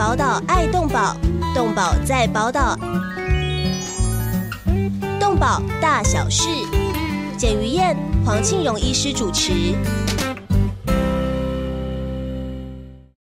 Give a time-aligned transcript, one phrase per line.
[0.00, 1.14] 宝岛爱动宝，
[1.54, 2.74] 动宝在宝岛，
[5.20, 6.48] 动宝大小事，
[7.36, 9.52] 简于燕、黄庆荣医师主持。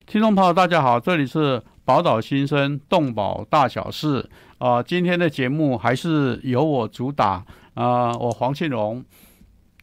[0.06, 7.42] 听众朋友，大家好，这里是宝岛新生动宝大小事啊、今天的节目还是由我主打
[7.72, 9.03] 啊、我黄庆荣。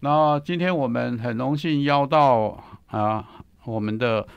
[0.01, 3.25] 那今天我们很荣幸邀到啊、
[3.65, 4.27] 我们的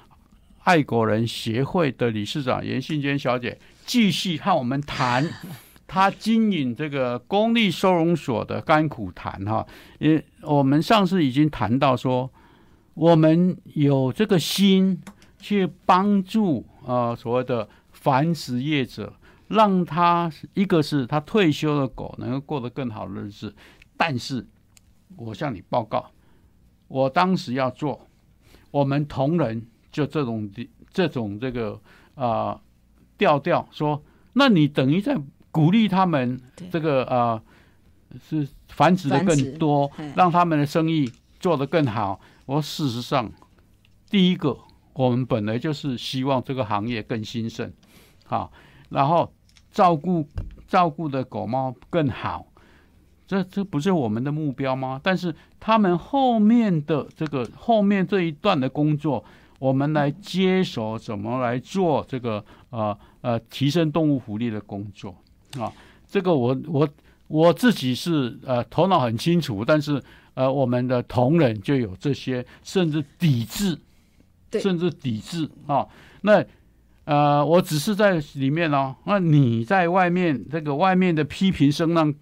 [0.62, 5.26] 爱国人协会的理事长严信娟小姐，继续和我们谈
[5.86, 9.66] 她经营这个公立收容所的甘苦谈哈。
[9.98, 12.30] 因我们上次已经谈到说，
[12.94, 15.00] 我们有这个心
[15.38, 19.14] 去帮助呃所谓的繁殖业者，
[19.48, 23.54] 让他一个是他退休的狗能够过得更好的日子，
[23.96, 24.46] 但是
[25.16, 26.10] 我向你报告，
[26.86, 28.06] 我当时要做，
[28.70, 30.50] 我们同仁就这种
[30.92, 31.72] 这种这个
[32.14, 32.60] 啊、呃
[33.18, 35.16] 调调说，那你等于在
[35.50, 37.42] 鼓励他们这个啊、
[38.08, 42.20] 呃是繁殖的更多嗯，让他们的生意做得更好。
[42.46, 43.30] 我事实上，
[44.08, 44.56] 第一个
[44.94, 47.72] 我们本来就是希望这个行业更兴盛，
[48.24, 48.50] 好，
[48.88, 49.32] 然后
[49.70, 50.26] 照顾
[50.66, 52.46] 照顾的狗猫更好，
[53.28, 55.00] 这这不是我们的目标吗？
[55.02, 59.24] 但是他们后面的这个后面这一段的工作，
[59.60, 65.14] 我们来接手怎么来做这个呃呃提升动物福利的工作
[65.58, 65.70] 啊？
[66.08, 66.88] 这个我我
[67.28, 70.02] 我自己是呃头脑很清楚，但是
[70.32, 73.78] 呃我们的同仁就有这些甚至抵制，
[74.52, 75.86] 甚至抵制啊。
[76.22, 76.42] 那
[77.04, 82.12] 呃我只是在里面哦，那你在外面这个外面的批评声浪，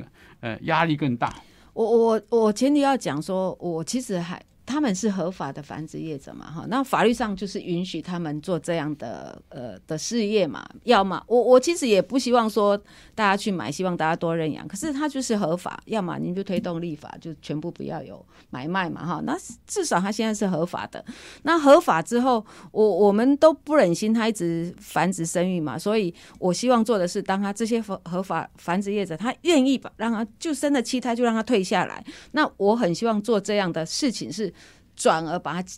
[0.41, 1.33] 呃压力更大。
[1.73, 12.77] 我我我前提要讲说，我其实还他们是合法的繁殖业者嘛，哈，那法律上就是允许他们做这样的呃的事业嘛，要么我我其实也不希望说
[13.15, 19.35] 大家去买，希望大家多认养，可是它就是合法，要么您就推动立法，就全部不要有买卖嘛，哈，那
[19.67, 21.03] 至少它现在是合法的，
[21.45, 34.53] 那合法之后，我我们都不忍心它一直繁殖生育嘛，所以我希望做的是，当他这些合合法繁殖业者，他愿意把让他就生了七胎就让他退下来，那我很希望做这样的事情是
[34.99, 35.69] 转而把他。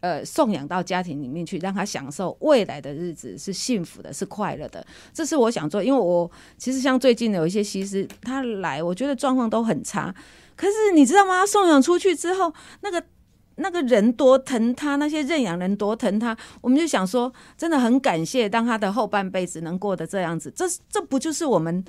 [0.00, 4.84] 呃，送养到家庭里面去，让他享受未来的日子是幸福的，是快乐的。
[5.14, 10.12] 这是我想做，因为我其实像最近有一些西施，他来，我觉得状况都很差。
[10.56, 11.42] 可是你知道吗？
[11.42, 13.00] 他送养出去之后，那个
[13.62, 21.84] 那个人多疼他，那些认养人多疼他，我们就想说，真的很感谢，当他的后半辈子能过得这样子，这这不就是我们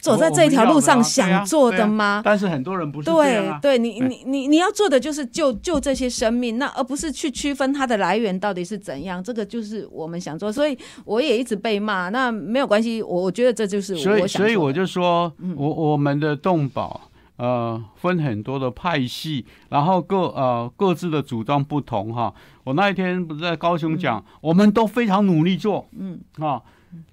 [0.00, 2.22] 走在这条路上想做的吗？
[2.24, 3.10] 但是很多人不是。
[3.10, 10.52] 对对，你你你你要做的就是救救这些生命，那而不是去区分它的来源到底是怎样，这个就是我们想做。
[10.52, 22.32] 所以我也一直被骂，那没有关系，我我觉得这就是所以所以我就说，我我们的动保呃分很多的派系，然后各呃各自的主张不同哈。
[22.64, 26.62] 我那一天不是在高雄讲，我们都非常努力做，嗯啊。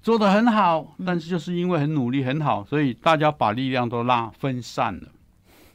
[0.02, 5.08] 做的很好，但是就是因为很努力很好，所以大家把力量都拉分散了。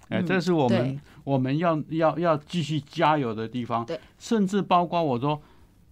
[0.10, 4.00] 哎、嗯这是我们对我们要要要继续加油的地方对。
[4.18, 5.42] 甚至包括我说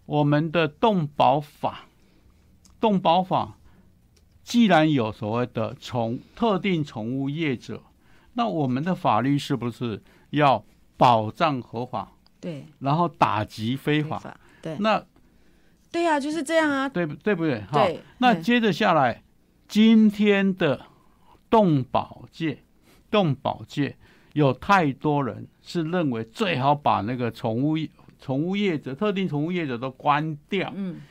[0.06, 1.86] 我们的动保法，
[2.80, 3.58] 动保法
[4.44, 7.82] 既然有所谓的宠特定宠物业者，
[8.34, 10.64] 那我们的法律是不是要
[10.98, 14.18] 保障合法，对然后打击非法？
[14.18, 15.02] 法对那
[15.92, 16.88] 对呀、就是这样啊。
[16.88, 17.62] 对不对不对？
[17.62, 19.24] 哈对，对那接着下来，
[19.68, 20.86] 今天的
[21.50, 22.60] 动保界，
[23.10, 23.98] 动保界
[24.34, 27.76] 有太多人是认为最好把那个宠物
[28.20, 30.72] 宠物业者、特定宠物业者都关掉。
[30.76, 31.02] 嗯，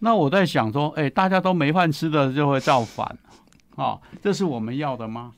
[0.00, 3.18] 那我在想说，哎，大家都没饭吃的就会造反，
[3.74, 5.32] 啊、这是我们要的吗？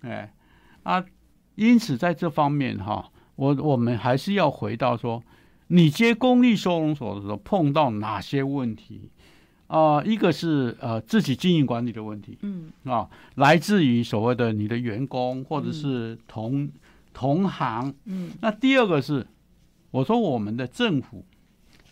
[0.00, 0.32] 哎，
[0.82, 1.02] 啊，
[1.54, 5.22] 因此在这方面哈、我我们还是要回到说，
[5.74, 9.08] 你接公立收容所的时候碰到哪些问题？
[9.68, 12.70] 啊、一个是呃自己经营管理的问题，嗯。
[12.84, 16.68] 啊，来自于所谓的你的员工或者是同、
[17.14, 18.32] 同行，嗯。
[18.42, 19.26] 那第二个是，
[19.90, 21.24] 我说我们的政府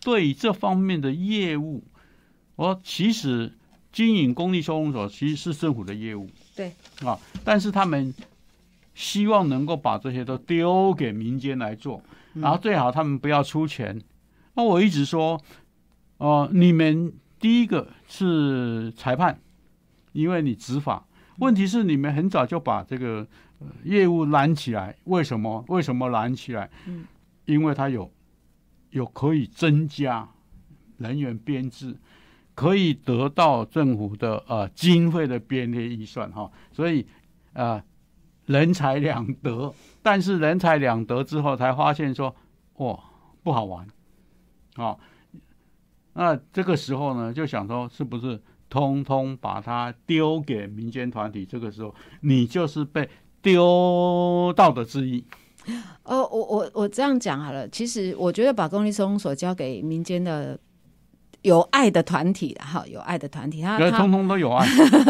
[0.03, 1.83] 对于这方面的业务，
[2.56, 3.50] 我说其实
[3.91, 6.75] 经营公立收容所其实是政府的业务，对。
[7.03, 8.12] 啊，但是他们
[8.94, 12.03] 希望能够把这些都丢给民间来做，
[12.35, 14.00] 然后最好他们不要出钱。
[14.55, 15.41] 那我一直说，
[16.19, 19.41] 呃，你们第一个是裁判，
[20.12, 21.06] 因为你执法。
[21.38, 23.27] 问题是你们很早就把这个、
[23.61, 25.65] 呃业务拦起来，为什么？
[25.69, 26.69] 为什么拦起来？
[26.87, 27.06] 嗯，
[27.47, 28.11] 因为它有
[28.91, 30.29] 有可以增加
[30.99, 31.97] 人员编制，
[32.55, 37.06] 可以得到政府的呃经费的编列预算哈，所以
[37.55, 37.83] 呃
[38.44, 42.35] 人财两得，但是人财两得之后才发现说
[42.76, 42.99] 哇
[43.43, 43.87] 不好玩，
[44.76, 44.97] 啊，
[46.14, 51.44] 那这个时候呢就想说是不是通通把它丢给民间团体？
[51.44, 53.08] 这个时候你就是被
[53.43, 55.25] 丢到的之一。
[56.05, 57.69] 哦，我我我这样讲好了。
[57.69, 60.58] 其实我觉得把公立收容所交给民间的
[61.43, 64.67] 有爱的团体，哈，有爱的团体，他他通通都有爱，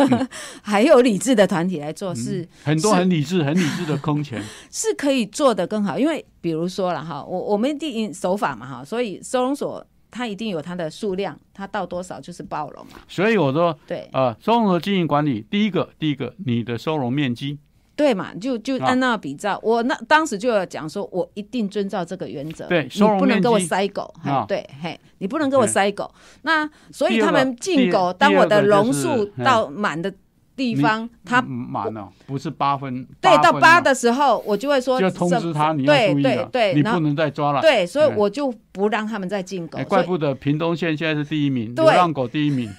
[0.63, 5.99] 还有理智的团体来做，是很多很理智、很理智的空前， 是可以做得更好。
[5.99, 13.01] 因为比如说了哈，我我们定手法嘛哈，所以收容所它一定有它的数量，它到多少就是包容嘛。
[13.09, 17.59] 所以我说，对，呃，收容所经营管理，第一个，第一个，你的收容面积。
[18.01, 22.67] 对嘛，就就按那比照，我那当时就有讲说，我一定遵照这个原则。
[22.67, 24.11] 对，你不能给我塞狗，
[24.49, 26.11] 对，嘿，你不能给我塞狗。
[26.41, 30.11] 那所以他们进狗，当我的笼数到满的
[30.57, 33.07] 地方，它满了，不是八分。
[33.21, 37.61] 对，到八的时候，我就会说，就通知他你要注意了，你不能再抓了。
[37.61, 39.79] 对，所以我就不让他们再进狗。
[39.85, 42.71] 怪不得屏东县现在是第一名，流浪狗第一名。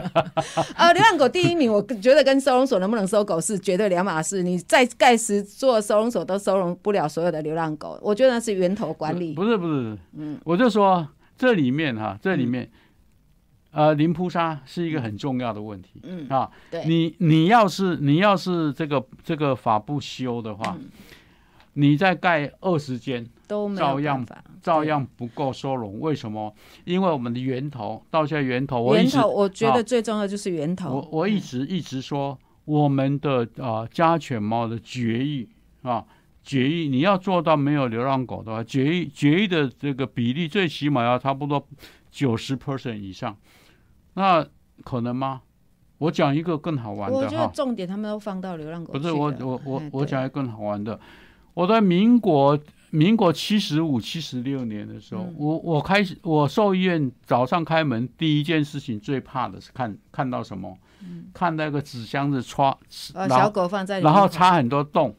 [0.76, 4.42] 呃，流浪狗第一名，我觉得跟收容所能不能收狗是绝对两码事。
[4.42, 9.32] 你在盖十座收容所都收容不了所有的流浪狗，我觉得那是源头管理。
[9.34, 11.06] 不是不是，嗯，我就说
[11.36, 12.70] 这里面哈，这里面，
[13.70, 16.00] 呃，零扑杀是一个很重要的问题。
[16.02, 20.76] 嗯啊，对，你你要是你要是这个这个法不修的话。
[21.78, 24.26] 你再盖二十间，都照样
[24.62, 26.00] 照样不够收容。
[26.00, 26.54] 为什么？
[26.84, 30.94] 因为我们的源头到现在源头，源头我觉得最重要就是源头。
[30.94, 35.48] 我我一直一直说，我们的啊家犬猫的绝育
[35.82, 36.04] 啊
[36.42, 41.66] 绝育，你要做到没有流浪狗的话，绝育绝育的这个比例最起码要差不多
[42.10, 43.36] 九十 percent 以上。
[44.14, 44.46] 那
[44.84, 45.42] 可能吗？
[45.98, 47.24] 我讲一个更好玩的哈。
[47.24, 48.92] 我觉得重点他们都放到流浪狗。
[48.92, 51.00] 不是我我我我讲一个更好玩的。
[51.54, 52.58] 我在民国
[52.96, 60.74] 民国七十五七十六年的时候，我我开始我兽医院早上开门第一件事情最怕的是看看到什么，
[61.34, 65.14] 看那个纸箱子插，小狗放在，然后插很多洞，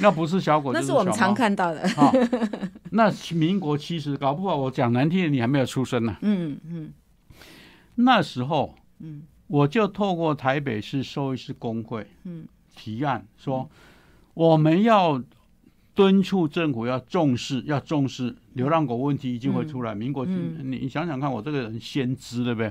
[0.00, 1.82] 那不是小狗， 那是我们常看到的。
[2.90, 6.14] 那民国七十，搞不好我讲难听的，你还没有出生呢。
[6.20, 6.92] 嗯嗯，
[7.94, 12.46] 那时候，嗯，我就透过台北市兽医师工会，嗯，
[12.76, 13.70] 提案说
[14.34, 15.22] 我们要。
[15.94, 19.94] 敦促政府要重视，要重视流浪狗问题，一定会出来。
[19.94, 22.70] 民国，你想想看，我这个人先知，对不对？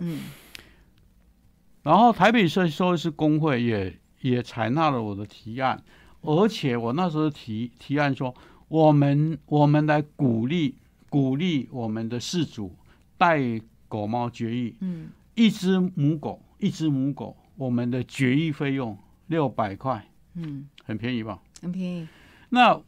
[1.84, 5.84] 然后台北市兽医师工会也也采纳了我的提案，
[6.22, 8.34] 而且我那时候提提案说，
[8.68, 10.76] 我们我们来鼓励
[11.10, 12.76] 鼓励我们的饲主
[13.18, 13.40] 带
[13.88, 18.98] 狗猫绝育，嗯，一只母狗一只母狗，我们的绝育费用
[19.28, 21.40] 六百块，嗯，很便宜吧？
[21.62, 22.08] 很便宜。
[22.50, 22.80] 那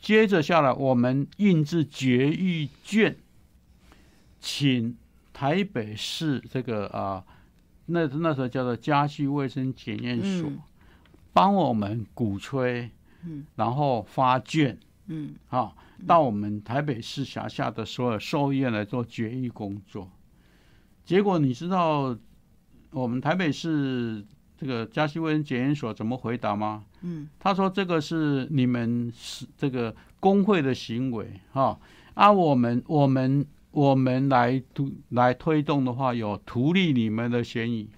[0.00, 3.16] 接着下来，我们印制绝育卷，
[4.40, 4.96] 请
[5.32, 7.24] 台北市这个啊，
[7.86, 10.50] 那那时候叫做家畜卫生检验所，
[11.32, 12.90] 帮我们鼓吹，
[13.24, 15.72] 嗯，然后发卷，嗯，啊，
[16.06, 20.08] 到我们台北市辖下的所有兽医院来做绝育工作。
[21.04, 22.16] 结果你知道
[22.90, 24.24] 我们台北市？
[24.60, 26.84] 这个加西卫生检验所怎么回答吗？
[27.02, 31.78] 嗯，他说这个是你们是这个工会的行为哈，
[32.14, 37.88] 啊，我们我们我们来推来推动的话，有图利你们的嫌疑。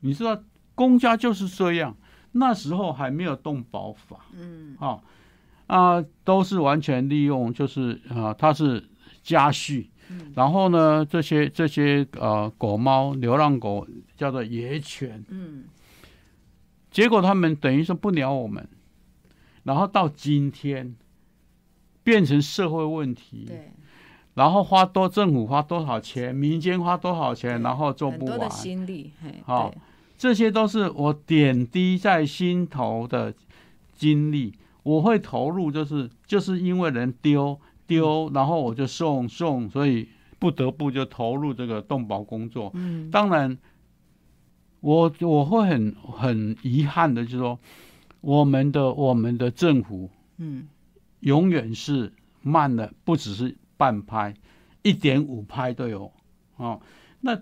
[0.00, 0.42] 你知道
[0.74, 1.96] 公家就是这样，
[2.32, 5.00] 那时候还没有动保法，嗯，啊
[5.68, 8.84] 啊，都是完全利用，就是啊，他是
[9.22, 9.88] 家畜。
[10.34, 13.86] 然后呢，这些这些呃狗猫流浪狗
[14.16, 15.64] 叫做野犬，嗯，
[16.90, 18.68] 结果他们等于说不鸟我们，
[19.64, 20.94] 然后到今天
[22.04, 23.72] 变成社会问题，对，
[24.34, 29.12] 然后花多政府花多少钱，民间花多少钱，然后做不完，的心力，
[29.44, 29.74] 好，
[30.16, 33.34] 这些都是我点滴在心头的
[33.94, 37.58] 经历，我会投入，就是就是因为人丢。
[37.86, 42.70] 丢，然后我就送送，所以不得不就投入这个动保工作。
[42.74, 43.56] 嗯，当然，
[44.80, 47.58] 我我会很很遗憾的，就是说，
[48.20, 50.68] 我们的我们的政府，嗯，
[51.20, 52.12] 永远是
[52.42, 54.34] 慢的，不只是半拍，
[54.82, 56.12] 一点五拍都有。
[56.56, 56.80] 哦，
[57.20, 57.40] 那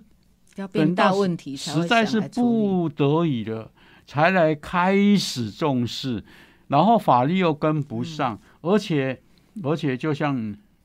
[0.57, 3.71] 要变大问题，实在是不得已的，
[4.07, 6.23] 才来开始重视，
[6.69, 9.21] 然后法律又跟不上，而且。
[9.63, 10.37] 而且就像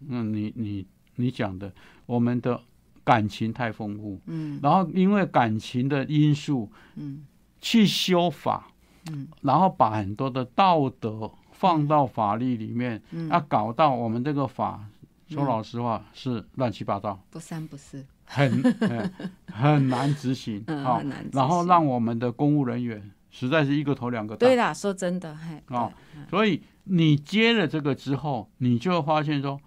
[0.08, 0.86] 嗯，你你
[1.16, 1.72] 你讲的，
[2.06, 2.60] 我们的
[3.04, 4.60] 感情太丰富，嗯。
[4.62, 7.26] 然后因为感情的因素嗯。
[7.62, 8.72] 去修法，
[9.12, 14.86] 嗯，然后把很多的道德放到法律里面，嗯，要搞到我们这个法，
[15.28, 19.14] 说老实话是乱七八糟，不三不四，很很
[19.52, 21.04] 很难执行，啊。
[21.34, 25.92] 然后让我们的公务人员实在是一个头两个大对，啦，说真的，嘿，哦，
[26.30, 29.60] 所以你接了这个之后，你就会发现说，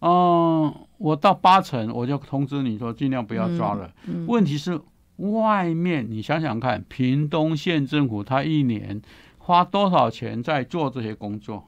[0.00, 3.90] 嗯，我到八成我就通知你说尽量不要抓了。
[4.06, 4.80] 嗯问题是
[5.16, 9.00] 外面你想想看，屏东县政府他一年
[9.38, 11.64] 花多少钱在做这些工作？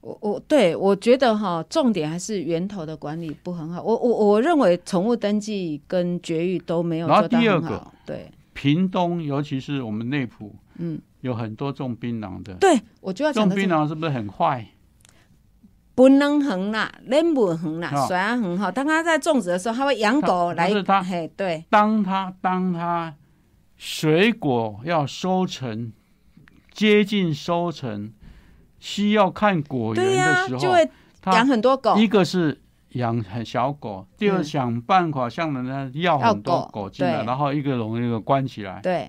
[0.00, 3.82] 我我对我觉得哈，重点还是源头的管理不很好。
[3.82, 7.94] 我我我认为宠物登记跟绝育都没有做到第二个很好。
[8.04, 14.66] 对，屏东尤其是我们内埔嗯，有很多种槟榔的，对我就要讲种槟榔是不是很坏？
[15.94, 18.70] 不能横啦，人不横啦，哦水岸横哈。
[18.70, 23.14] 当他在种植的时候，他会养狗来它不是他，嘿，对当他当他
[23.76, 25.92] 水果要收成
[26.72, 28.12] 接近收成，
[28.80, 30.90] 需要看果园、的时候，就会
[31.26, 31.96] 养很多狗。
[31.96, 32.60] 一个是
[32.94, 39.08] 养很小狗，第二嗯想办法向人家要要很多狗狗进来，然后一个笼一个关起来，对，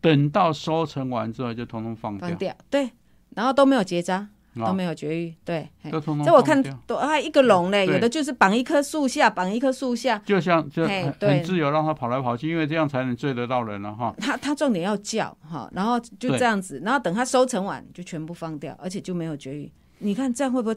[0.00, 2.90] 等到收成完之后就通通放掉，放掉，对，
[3.34, 5.68] 然后都没有结扎，都啊没有绝育，对。
[5.90, 10.20] 都通通这我看都还一个笼嘞，有的就是绑一棵树下，绑一棵树下。
[10.24, 14.14] 就像就很很自由，让它跑来跑去，因为这样才能追得到人了哈。
[14.18, 16.38] 它它重点要叫哈，然后就对。
[16.38, 19.70] 这样子，然后等它收成完就全部放掉，而且就没有绝育。
[20.00, 20.76] 你看这样会不会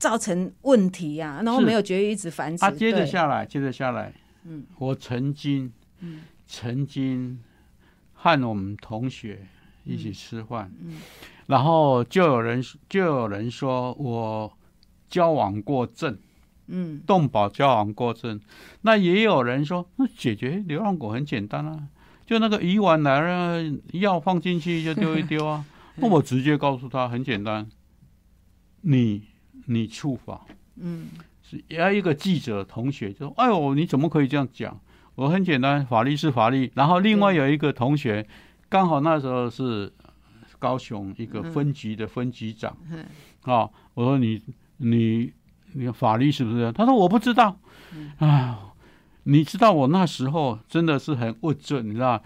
[0.00, 2.64] 造成问题呀、然后是没有绝育一直繁殖。
[2.64, 4.12] 啊，接着下来，接着下来，
[4.44, 7.38] 嗯，我曾经，嗯曾经
[8.14, 9.46] 和我们同学
[9.84, 10.96] 一起吃饭，嗯
[11.46, 14.50] 然后就有人就有人说我
[15.08, 16.16] 交往过正，
[16.68, 18.40] 嗯动保交往过正，
[18.80, 21.88] 那也有人说那解决流浪狗很简单啊，
[22.24, 25.66] 就那个鱼丸来了，药放进去就丢一丢啊。
[25.96, 27.68] 那我直接告诉他很简单，
[28.82, 29.24] 你
[29.66, 30.46] 你触法。
[30.76, 31.08] 嗯
[31.42, 34.78] 是要一个记者同学就说：“哎呦，你怎么可以这样讲？”
[35.16, 36.70] 我很简单，法律是法律。
[36.74, 38.26] 然后另外有一个同学，
[38.68, 39.92] 刚好那时候是
[40.58, 43.04] 高雄一个分局的分局长嗯
[43.42, 44.40] 啊、我说你
[44.76, 45.32] 你
[45.72, 46.70] 你法律是不是？
[46.72, 47.56] 他说我不知道。
[48.18, 48.72] 啊，
[49.24, 52.22] 你知道我那时候真的是很无准，你知道，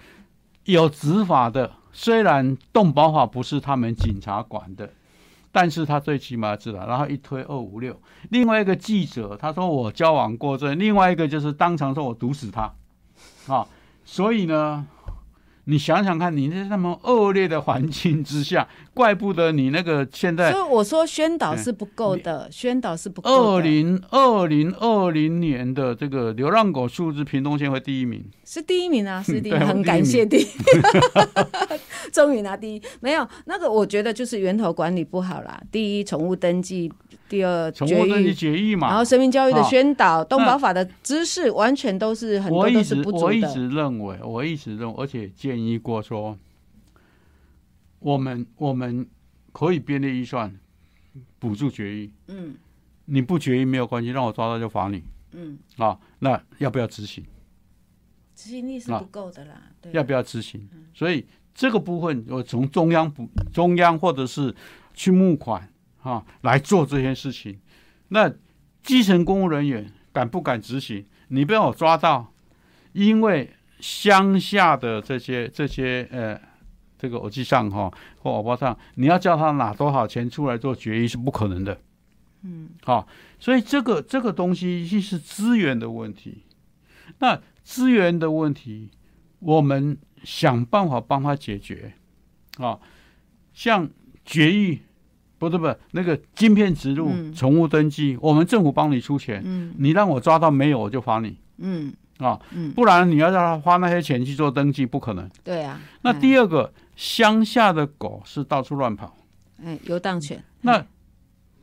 [0.64, 4.92] 有执法的，虽然动保法不是他们警察管的。
[5.54, 7.96] 但是他最起码知道，然后一推二五六，
[8.30, 12.74] 另外一个记者他说我交往过这，另外一个就是当场说我毒死他，
[13.46, 13.64] 啊，
[14.04, 14.84] 所以呢，
[15.66, 28.24] 你想想看，你在那么恶劣的环境之下，怪不得你那个现在所以我说宣导是不够的，宣导是不够二，零二零二零年的这个流浪狗数字，屏东县会第一名。
[28.44, 30.46] 是第一名啊，是第一名， 很感谢第一，
[32.12, 32.82] 终于拿第一。
[33.00, 35.62] 没有那个，我觉得就是源头管理不好啦。
[35.70, 36.90] 第一，宠物登记；
[37.28, 38.34] 第二，绝宠物登记育。
[38.34, 43.24] 决议嘛，然后生命教育的啊宣导、动保法的知识，完全都是很多都是不足的。
[43.26, 46.38] 我一直认为，我一直认为，而且建议过说，
[48.00, 49.06] 我们我们
[49.52, 50.54] 可以编列预算
[51.38, 52.54] 补助绝育，嗯
[53.06, 55.98] 你不绝育没有关系，让我抓到就罚你嗯，啊。
[56.20, 57.22] 那要不要执行？
[58.34, 59.62] 执行力是啊不够的啦。
[59.80, 60.68] 对，要不要执行？
[60.94, 64.54] 所以这个部分，我从中央补中央或者是
[64.92, 65.68] 去募款
[66.02, 67.58] 啊来做这件事情。
[68.08, 68.30] 那
[68.82, 71.04] 基层公务人员敢不敢执行？
[71.28, 72.32] 你被我抓到，
[72.92, 76.40] 因为乡下的这些这些呃，
[76.98, 81.78] 这个偶记上哈或偶包上，你要叫他拿多少钱出来做决议是不可能的。
[82.42, 83.08] 嗯，好、
[83.38, 86.42] 所以这个这个东西一是资源的问题。
[87.20, 88.90] 那资源的问题，
[89.38, 91.92] 我们想办法帮他解决
[92.58, 92.78] 啊。
[93.52, 93.88] 像
[94.24, 94.80] 绝育，
[95.38, 102.40] 不对不对，那个晶片植入、嗯宠物登记，我们政府帮你出钱，嗯你让我抓到没有，我就罚你嗯啊。
[102.52, 105.30] 嗯，不然你要让他花那些钱去做登记，不可能。
[105.44, 105.80] 对啊。
[106.02, 109.16] 那哎第二个，乡下的狗是到处乱跑，
[109.62, 110.84] 哎游荡犬，那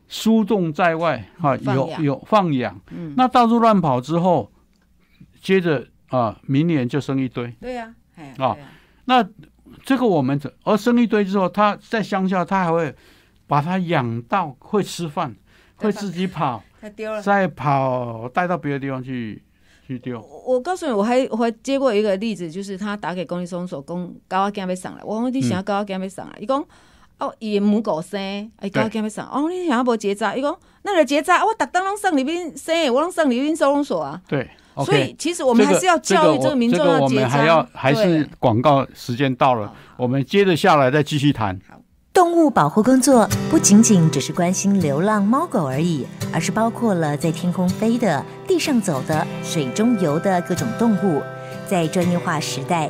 [0.07, 4.51] 输动在外哈、有有放养，嗯，那到处乱跑之后，
[5.41, 7.53] 接着啊，明年就生一堆。
[7.59, 8.00] 对呀，哎
[8.37, 8.55] 啊
[9.05, 9.27] 那
[9.83, 12.93] 这个我们这而生一堆之后，他在乡下，他还会
[13.47, 15.35] 把它养到会吃饭，
[15.77, 17.21] 会自己跑， 他丢了。
[17.21, 19.41] 再跑带到别的地方去
[19.87, 20.19] 去丢。
[20.21, 26.63] 我我告诉你，我还我还接过一个例子，就是他打给公立收容所，讲高阿健要上来，我问你想要高阿健要上来，伊讲
[27.21, 28.19] 哦，伊母狗生，
[28.57, 29.29] 哎，搞干要啥？
[29.31, 30.35] 哦，你想要无结扎？
[30.35, 34.19] 伊讲那个结扎，我逐当拢送里边生，我拢送里边收容所啊。
[34.27, 34.49] 对，
[34.83, 37.29] 所以其实我们还是要教育这个民众要结扎。
[37.29, 41.59] 还要还是广告时间到了，我们接着下来再继续谈。
[42.11, 51.21] 动物保护工作不仅仅只是关心流浪猫狗而已，而是包括了在天空飞的、地上走的、水中游的各种动物。
[51.67, 52.89] 在专业化时代，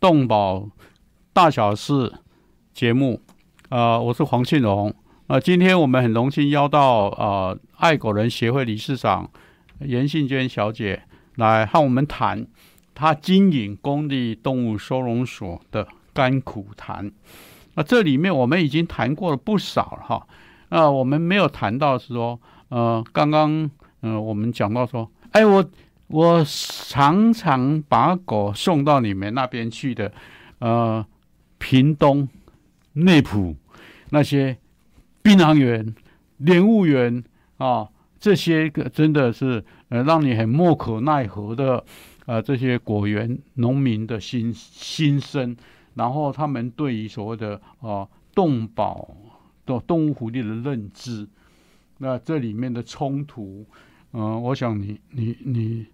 [0.00, 0.68] 动保
[1.32, 2.12] 大小事
[2.72, 3.20] 节目，
[3.68, 4.94] 呃，我是黄庆荣，
[5.26, 9.28] 呃，今天我们很荣幸邀到呃爱狗人协会理事长
[9.80, 11.02] 严信娟小姐
[11.34, 12.46] 来和我们谈。
[12.94, 17.10] 她经营公立动物收容所的甘苦谈，
[17.74, 20.26] 那这里面我们已经谈过了不少了哈。
[20.68, 23.68] 那我们没有谈到是说，呃，刚刚
[24.02, 25.64] 嗯，我们讲到说，哎，我
[26.08, 30.12] 我常常把狗送到你们那边去的，
[30.58, 31.06] 呃，
[31.58, 32.28] 屏东、
[32.94, 33.54] 内埔
[34.10, 34.58] 那些
[35.22, 35.94] 槟榔园、
[36.38, 37.22] 莲雾园
[37.58, 37.88] 啊，
[38.18, 41.84] 这些个真的是呃，让你很莫可奈何的。
[42.26, 45.56] 呃，这些果园农民的心心声，
[45.94, 49.08] 然后他们对于所谓的啊动保
[49.64, 51.26] 的动物福利的认知，
[51.96, 53.64] 那这里面的冲突，
[54.12, 55.86] 嗯，我想你你你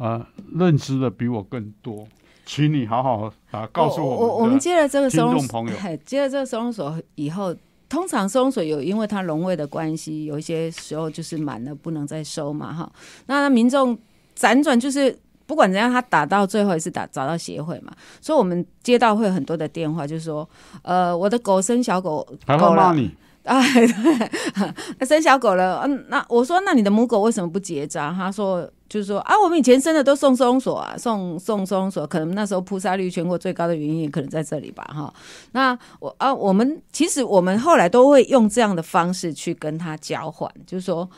[0.00, 2.08] 啊认知的比我更多，
[2.44, 7.54] 请你好好啊告诉我我我们接了这个收容朋友，接了这个收容所以后，
[7.88, 12.90] 通常收容所有因为它笼位的关系，有一些时候就是满了不能再收嘛哈，
[13.26, 13.96] 那民众
[14.36, 15.16] 辗转就是。
[15.50, 20.48] 不管怎样，他打到最后也是打找到协会嘛，所以我们接到会有很多的电话，就是说，
[20.82, 22.94] 呃，我的狗生小狗狗了，
[23.42, 28.14] 哎，对， 生小狗了，嗯，那我说，那你的母狗为什么不结扎？
[28.16, 35.14] 他说，就是说啊，我们以前生的都送收容所啊，送送收容所，可能那时候扑杀率全国最高的原因也可能在这里吧，哈。
[35.52, 41.08] 那我啊，我们其实我们后来都会用这样的方式去跟他交换，就是说。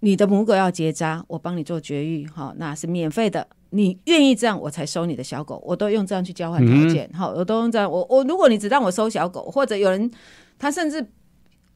[0.00, 3.44] 你的母狗要结扎，我帮你做绝育，哈，那是免费的。
[3.70, 5.60] 你愿意这样，我才收你的小狗。
[5.64, 7.90] 我都用这样去交换条件，好，我都用这样。
[7.90, 10.08] 我我，如果你只让我收小狗，或者有人
[10.58, 11.04] 他甚至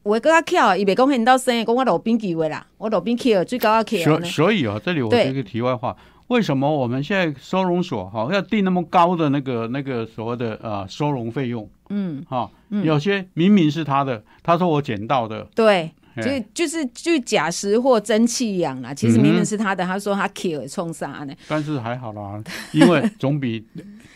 [0.03, 4.03] 我跟他跳，以别公很到生意，跟我老兵机会啦，我老兵 kill 最高要 kill。
[4.03, 5.95] 所所以啊，这里我一个题外话，
[6.27, 11.69] 为什么我们现在收容所哈要定那么高的那个那个所谓的呃收容费用？
[11.89, 15.91] 嗯，哈，有些明明是他的，他说我捡到的，对。
[16.17, 21.33] 就就是就假实或真弃养啦，其实明明是他的，他说他 kill 冲杀呢。
[21.47, 23.65] 但是还好啦，因为总比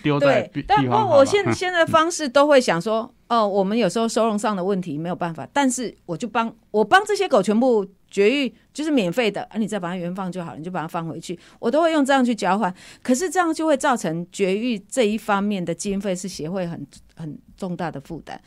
[0.05, 0.63] 丢在对。
[0.67, 12.73] 但不过我现 现在方式都会想说，哦，我们有时候收容上的问题没有办法，但是我就帮我帮这些狗全部绝育，就是免费的，啊，你再把它原放就好了，你就把它放回去，我都会用这样去交换。
[13.01, 18.39] 可是这样就会造成绝育这一方面的经费是协会很很重大的负担，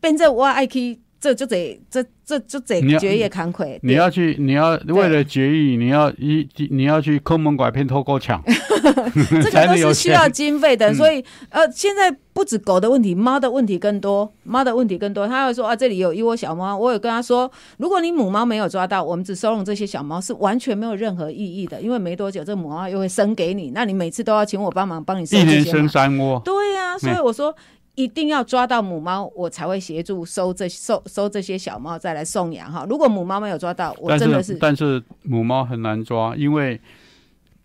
[0.00, 1.00] 变成我爱去。
[1.20, 3.78] 这就得这这就得绝育惭愧。
[3.82, 8.40] 你要去，你要为了绝育，你要一你要去坑蒙拐骗偷狗抢，
[9.42, 10.94] 这个都是需要经费的。
[10.94, 15.26] 所以呃，现在不止狗的问题，猫的问题更多，猫的问题更多。
[15.26, 25.40] 他会说啊，这里有一窝小猫，我有跟他说，如果你母猫没有抓到，我们只收容这些小猫是完全没有任何意义的，因为没多久这母猫又会生给你，那你每次都要请我帮忙帮你生。
[25.40, 26.40] 一年生三窝。
[26.44, 27.52] 对呀，所以我说。
[27.98, 32.86] 一定要抓到母猫，我才会协助收这收收这些小猫再来送养哈。
[32.88, 36.80] 如果母猫没有抓到，我真的是但是母猫很难抓，因为。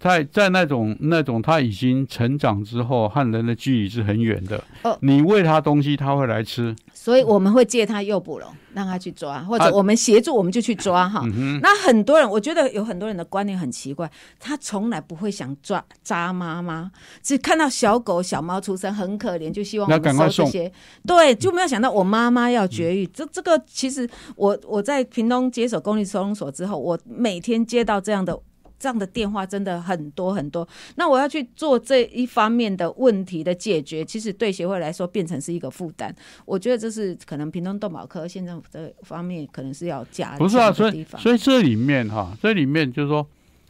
[0.04, 4.62] 在在那种那种他已经成长之后，和人的距离是很远的。
[4.82, 6.76] 哦，你喂它东西，它会来吃。
[6.94, 11.26] 所以我们会借它诱捕笼，让它去抓，或者我们协助，我们就去抓哈。
[11.62, 14.12] 那很多人，我觉得有很多人的观念很奇怪，
[14.42, 20.70] 他从来不会想抓扎妈妈，只看到小狗小猫出生很可怜，就希望我们收这些。
[21.08, 23.08] 对，就没有想到我妈妈要绝育。
[23.08, 28.38] 这这个其实，我我在屏东接手公立收容所之后，我每天接到这样的。
[28.84, 30.67] 这样的电话真的很多很多。
[30.98, 36.13] 那我要去做这一方面的问题的解决，其实对协会来说变成是一个负担。
[36.43, 40.89] 我觉得这是可能屏东动保科县政府这方面可能是要加不是啊，所。
[40.89, 43.26] 以所以这里面哈，这里面就是说，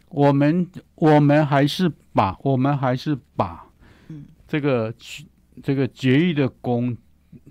[0.09, 3.67] 我们我们还是把我们还是把，
[4.07, 4.91] 嗯，这个
[5.61, 6.97] 这个绝育的工，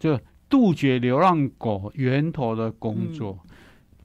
[0.00, 3.38] 就杜绝流浪狗源头的工作。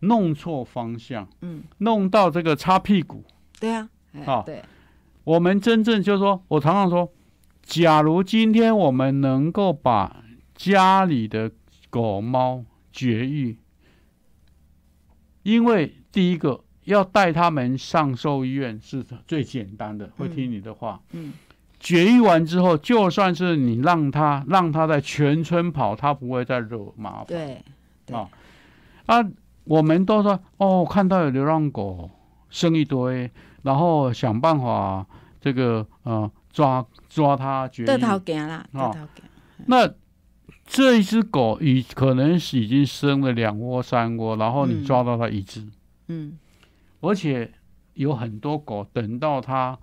[0.02, 3.24] 弄错方向，嗯，弄到这个擦屁股，
[3.60, 3.90] 对啊，
[4.26, 4.64] 啊，对，
[5.24, 7.12] 我们真正就是说，我常常说，
[7.64, 10.24] 假如今天我们能够把
[10.56, 11.52] 家里的
[11.90, 13.58] 狗猫绝育，
[15.44, 21.34] 因为第一个要带他们上兽医院是最简单的，会听你的话，嗯，
[21.80, 27.64] 绝育完之后，就算是你让它让它在全村跑，它不会再惹麻烦，对，
[28.16, 28.30] 啊，
[29.08, 29.30] 啊。
[29.68, 32.10] 我们都说哦，看到有流浪狗
[32.50, 33.30] 生一堆，
[33.64, 35.06] 然后想办法
[35.40, 37.86] 这个呃抓抓它绝育。
[37.86, 38.20] 得头
[38.72, 39.24] 得头惊。
[39.66, 39.92] 那
[40.66, 45.66] 这一只狗已可能是已经生了两窝三窝，然后你抓到它一只，
[46.08, 46.38] 嗯，
[47.00, 47.52] 而且
[47.94, 49.78] 有很多狗等到它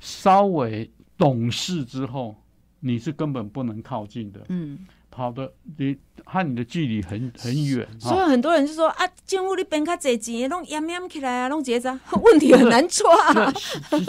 [0.00, 2.34] 稍微懂事之后，
[2.80, 4.86] 你是根本不能靠近的，嗯。
[5.14, 13.06] 跑的离和你的距离很很远，所以很多人就说啊，政府你变较侪钱，弄淹淹起来啊，弄结扎， 问题很难抓。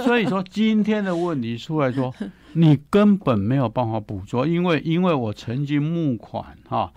[0.03, 2.11] 所以说今天的问题出来说，
[2.53, 6.91] 你根本没有办法捕捉，因为因为我曾经募款哈，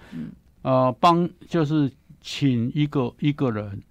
[0.62, 1.90] 呃，帮就是
[2.22, 3.82] 请一个一个人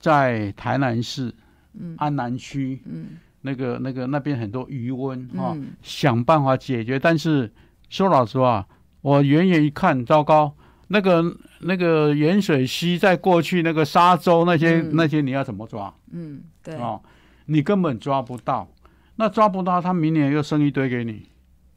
[0.00, 1.32] 在台南市
[1.74, 1.94] 嗯。
[1.98, 7.52] 安南区，嗯，那个那个那边很多余温哈，想办法解决，但是
[7.88, 8.66] 说老实话。
[9.02, 10.54] 我远远一看，糟糕，
[10.88, 11.24] 那个
[11.60, 15.92] 那个盐水溪在过去那个沙洲那些那些你要怎么抓？
[16.10, 17.00] 嗯，对哦，
[17.46, 18.68] 你根本抓不到，
[19.16, 21.28] 那抓不到，他明年又生一堆给你，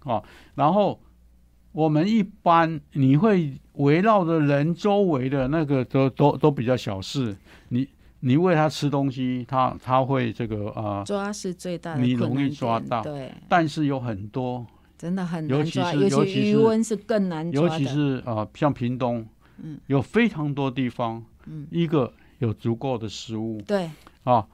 [0.04, 0.24] 哦，
[0.56, 1.00] 然后
[1.72, 7.36] 我们一般你会围绕着人周围的那个都都都比较小事，
[7.70, 7.88] 你
[8.20, 14.66] 你喂它吃东西，它它会这个啊抓是最大的，你容易抓到，对，但是有很多。
[15.04, 19.28] 真的很难抓，尤其余温是更难抓尤其是啊，像屏东，
[19.62, 23.92] 嗯，有非常多地方，嗯，一个有足够的食物，对，
[24.24, 24.48] 啊，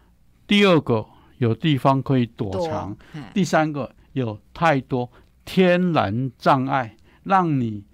[0.48, 1.06] 第二个
[1.38, 2.98] 有地方可以躲藏，
[3.32, 5.08] 第三个有太多
[5.46, 7.86] 天然障碍，让你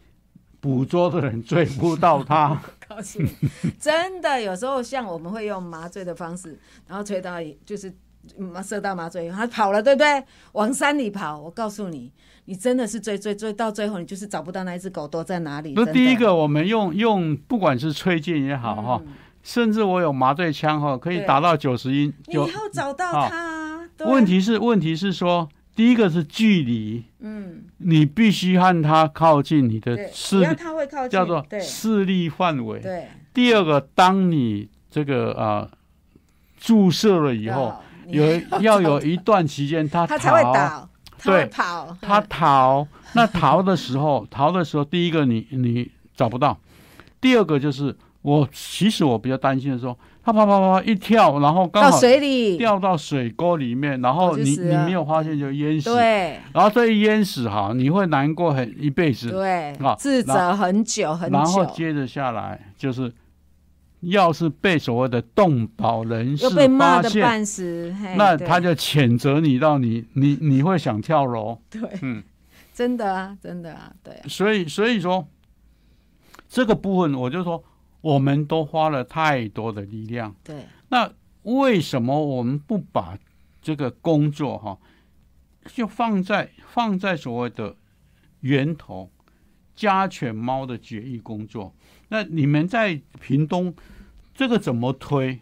[0.61, 2.61] 捕捉的人追不到它。
[2.87, 3.29] 告诉你，
[3.77, 7.93] 真的有时候像我们会用麻醉的方式，然后吹到就是
[8.37, 10.23] 麻射到麻醉，他跑了，对不对？
[10.53, 12.11] 往山里跑，我告诉你。
[12.47, 15.73] 你真的是追追追到最后，你就是找不到那一只狗躲在哪里。
[15.75, 19.01] 那第一个，我们用用不管是吹箭也好哈，
[19.41, 22.13] 甚至我有麻醉枪哈，可以达到九十音。
[22.27, 23.89] 你要找到它。
[24.05, 30.41] 问题是问题是说，第一个是距离，嗯，你必须和它靠近你的视，
[31.09, 32.79] 叫做视力范围。
[32.79, 33.07] 对。
[33.33, 35.67] 第二个，当你这个啊
[36.59, 37.73] 注射了以后，
[38.07, 38.25] 有
[38.59, 40.87] 要有一段期间他 他才会倒。
[41.23, 46.55] 对，跑，他逃， 那逃的时候，逃的时候，第一个你你找不到，
[47.19, 63.11] 第二个就是我，其实我比较担心的说，他啪啪啪一跳，然后刚好水里掉到水沟里面，然后你你没有发现就淹死，对，然后这一淹死哈，你会难过很一辈子，对，啊，自责很久很久，然后接着下来就是。
[64.09, 71.59] 要是被所谓的动保人士发现，那他就谴责你到你你你会想跳楼。
[71.71, 72.23] 对，嗯，
[72.71, 74.21] 真的啊，真的啊，对。
[74.27, 75.27] 所以所以说，
[76.47, 77.63] 这个部分我就说，
[78.01, 80.35] 我们都花了太多的力量。
[80.43, 80.65] 对。
[80.89, 83.17] 那为什么我们不把
[83.59, 84.77] 这个工作哈，
[85.73, 87.75] 就放在放在所谓的
[88.41, 89.09] 源头，
[89.75, 91.73] 家犬猫的绝育工作？
[92.09, 93.73] 那你们在屏东？
[94.35, 95.39] 这个怎么推？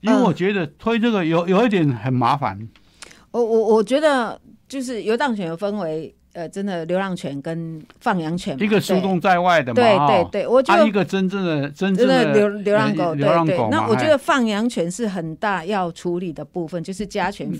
[0.00, 2.68] 因为我觉得推这个有有一点很麻烦。
[3.32, 13.68] 我我我觉得就是游荡犬有分为呃，真的流浪犬跟放养犬，一个疏动在外的嘛，对对对，我觉得一个真正的真正的流流浪狗，流浪狗。
[13.70, 17.50] 那我觉得放养犬是很大要处理的部分，就是家犬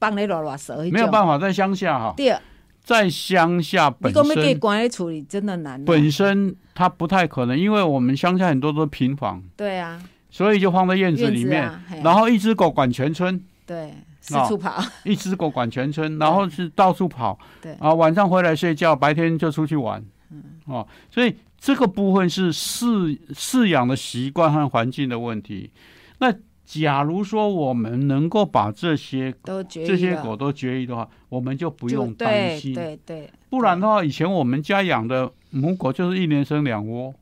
[0.00, 2.12] 帮你拉拉蛇，没有办法在乡下哈。
[2.16, 2.40] 第二，
[2.84, 5.84] 在乡下本身，你给管理处理真的难。
[5.84, 9.42] 本身它不太可能，因为我们乡下很多都是平房。
[9.56, 10.00] 对啊。
[10.30, 14.82] 所以就放在院子里面，然后一只狗管全村，对，四处跑。
[15.04, 25.70] 一只狗管全村，然后是到处跑，对，啊，晚上回来睡觉，白天就出去玩，嗯，哦，所以这个部分是饲饲养的习惯和环境的问题。
[26.18, 26.34] 那
[26.82, 32.74] 假如说我们能够把这些都绝这些狗都绝育的话，我们就不用担心。
[32.74, 37.14] 对对，不然的话，以前我们家养的母狗就是一年生两窝，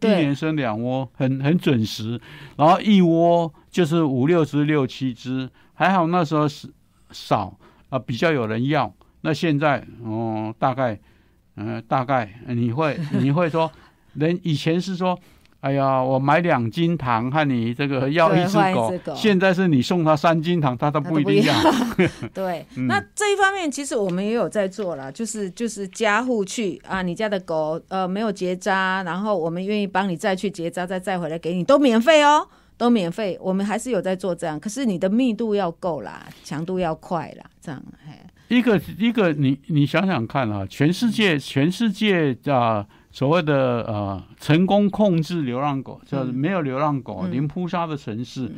[0.00, 2.20] 一年生两窝，很很准时。
[2.56, 6.68] 然后一窝就是五六只、六七只，还好那时候是
[7.10, 7.56] 少
[7.88, 8.92] 啊、比较有人要。
[9.22, 10.98] 那现在哦、大概，
[11.56, 13.70] 嗯、大概你会你会说，
[14.14, 15.18] 人以前是说。
[15.64, 21.54] 哎呀，我买两斤糖和你这个 要一只狗现在是你送他三斤糖，他都不一定要。
[22.34, 32.46] 对，嗯那这一方面其实我们也有在做了，就是就是家户去啊，你家的狗呃没有结扎，然后我们愿意帮你再去结扎，再再回来给你，都免费哦，
[32.76, 33.38] 都免费。
[33.40, 38.12] 我们还是有在做这样，可是你的密度要够啦，强度要快啦，这样嘿，
[38.54, 47.30] 一个一个，你你想想看啊，全世界全世界啊、所谓的呃成功控制流浪狗，就是嗯没有流浪狗、嗯。
[47.30, 48.50] 零扑杀的城市，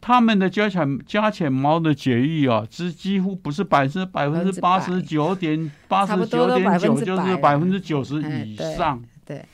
[0.00, 9.44] 他们的家犬家犬猫的绝育啊，之几乎不是百分之百分之八十九点八十九点九，就是百分之九十以上对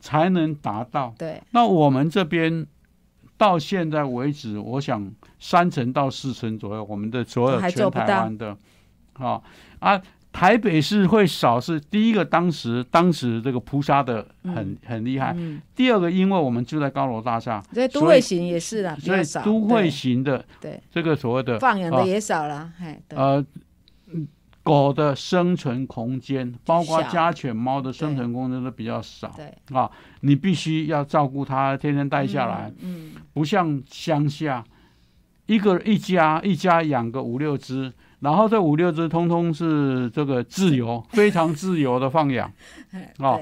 [0.00, 1.14] 才能达到。
[1.18, 2.66] 对，那我们这边
[3.36, 8.56] 到现在为止，我想三成到四成左右，我们的所有全台湾的，
[9.18, 9.42] 啊
[9.80, 10.00] 啊，
[10.32, 15.34] 台北市会少是第一个，当时当时这个扑杀的很、很厉害。
[15.36, 22.72] 嗯，第二个，因为我们住在高楼大厦，所以都会型也是啦，比所以，都会型的对这个所谓的放养的啊也少了，
[23.08, 23.44] 呃。
[24.12, 24.28] 嗯
[24.62, 29.90] 狗的生存空间，包括家犬、猫的生存空间都比较少对，啊！
[30.20, 34.62] 你必须要照顾它，天天带下来，嗯，不像乡下，
[35.46, 37.90] 一个一家一家养个五六只，
[38.20, 42.52] 然后这五六只通通是这个自由， 非常自由的放养。
[42.92, 43.40] 嗯， 哦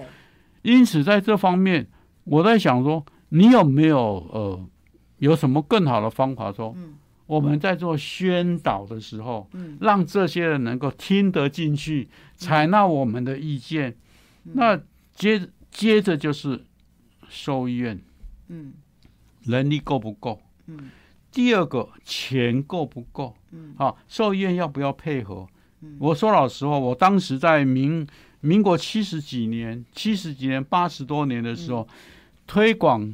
[0.62, 1.86] 因此在这方面，
[2.24, 3.98] 我在想说，你有没有
[4.32, 4.60] 呃
[5.18, 6.72] 有什么更好的方法说？
[6.76, 6.94] 嗯
[7.26, 13.90] 我们在做宣导的时候，嗯让这些人能够听得进去，采纳我们的意见。
[14.44, 14.80] 嗯那
[15.14, 16.64] 接接着就是
[17.28, 18.00] 兽医院
[18.48, 18.72] 嗯
[19.42, 20.40] 人力够不够？
[20.68, 20.90] 嗯
[21.30, 23.34] 第二个钱够不够？
[23.52, 23.74] 嗯。
[23.78, 25.46] 啊，兽医院要不要配合？
[25.82, 25.96] 嗯。
[25.98, 28.06] 我说老实话，我当时在民
[28.40, 31.76] 民国七十几年、七十几年、八十多年的时嗯。
[31.76, 31.88] 候，
[32.46, 33.12] 推广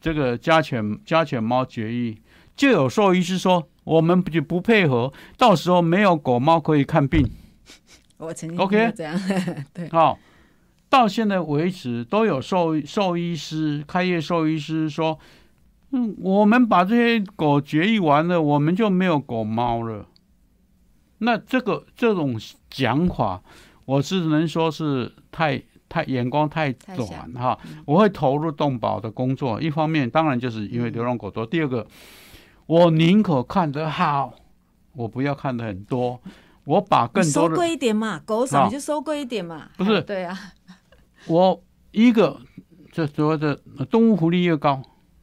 [0.00, 2.16] 这个家犬家犬猫绝育，
[2.56, 7.28] 就有兽医师说，我们不不配合，到时候没有狗猫可以看病。
[8.18, 9.18] 我曾经 OK 这样，
[9.72, 10.18] 对，好、
[10.90, 15.18] 到现在为止都有兽兽医师、开业兽医师说，
[15.92, 20.06] 嗯，我们把这些狗绝育完了，我们就没有狗猫了。
[21.18, 22.38] 那这个这种
[22.70, 23.42] 讲法，
[23.84, 27.58] 我只能说是太太眼光太太短哈。
[27.84, 31.86] 我会投入动保的工作，一方面当然就是因为流浪狗多，第二个
[32.66, 34.32] 我宁可看得好，
[34.94, 36.20] 我不要看得很多，
[36.64, 39.68] 我把更收多的贵一点嘛，狗少就收贵一点嘛。
[39.76, 40.38] 不是哎对啊，
[41.26, 42.40] 我一个
[42.92, 44.80] 这所谓的呃动物福利越高，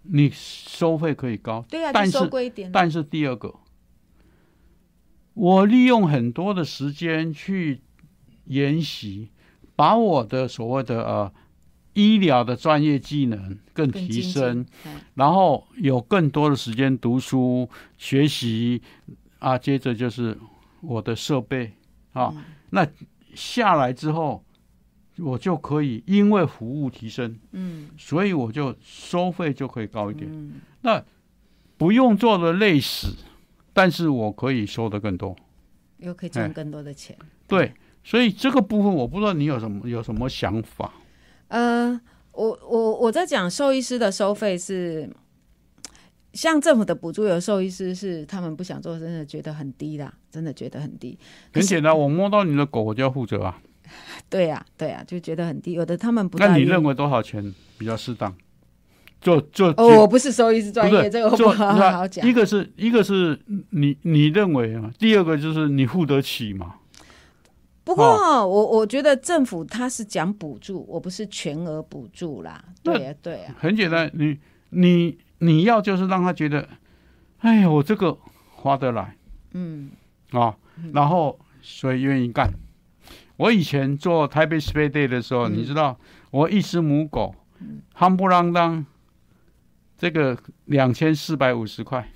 [0.10, 2.18] 你收费可以高，对啊，但是。
[2.72, 3.54] 但是第二个，
[5.34, 7.82] 我利用很多的时间去
[8.46, 9.30] 研习，
[9.76, 11.34] 把我的所谓的呃
[11.94, 14.66] 医疗的专业技能更提升
[15.16, 18.82] 然后有更多的时间读书学习
[19.40, 20.38] 啊，接着就是
[20.82, 21.74] 我的设备
[22.14, 22.88] 啊，嗯那
[23.34, 24.44] 下来之后，
[25.20, 31.04] 我就可以因为服务提升，嗯所以我就收费就可以高一点，嗯，那
[31.78, 33.16] 不用做的累死，
[33.74, 35.36] 但是我可以收的更多，
[35.98, 37.18] 又可以哎赚更多的钱。
[37.48, 40.94] 对，所以这个部分我不知道你有什么有什么想法，
[41.48, 42.00] 呃，
[42.34, 45.10] 我我我在讲兽医师的收费是，
[46.34, 51.18] 像政府的补助，有兽医师是他们不想做，真的觉得很低啦，真的觉得很低。
[51.54, 53.60] 很简单，我摸到你的狗，我就要负责啊。
[54.30, 55.74] 对呀、对呀、就觉得很低。
[55.74, 58.34] 有的他们不那你认为多少钱比较适当？
[59.20, 62.32] 就就哦，我不是收医是专业，这个我不好好讲一。
[62.32, 63.38] 个是一个是
[63.72, 66.76] 你你认为啊，第二个就是你付得起嘛。
[67.84, 68.06] 不过、
[68.46, 72.64] 我我觉得政府他是讲补助，我不是全额补助啦。
[72.84, 74.38] 对呀、对呀、很简单，你
[74.70, 76.68] 你你要就是让他觉得，
[77.40, 78.16] 哎呀，我这个
[78.56, 79.16] 划得来
[79.54, 79.90] 嗯
[80.32, 80.56] 啊，
[80.94, 82.52] 然后所以愿意干。
[83.38, 85.54] 我以前做台北 Space Day 的时候，嗯。
[85.54, 85.98] 你知道，
[86.32, 87.34] 我一只母狗，
[87.96, 88.86] 夯不啷当，
[89.98, 92.10] 这个两千四百五十块，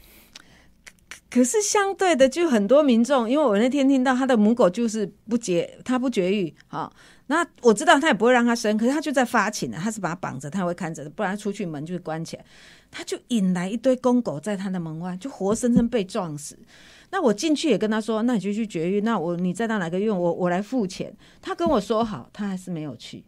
[1.29, 6.91] 可是相对的，就很多民众，因为我那天听到他的母狗就是不绝，他不绝育，好，
[7.27, 12.45] 那我知道他也不会让它生，可是他就在发情了，他是把它绑着，他会看着，不然出去门就关起来，
[12.91, 16.57] 他就引来一堆公狗在他的门外，就活生生被撞死。
[17.12, 21.13] 那我进去也跟他说，那你就去绝育，那我你再到哪个医院，我我来付钱。
[21.41, 23.24] 他跟我说好，他还是没有去。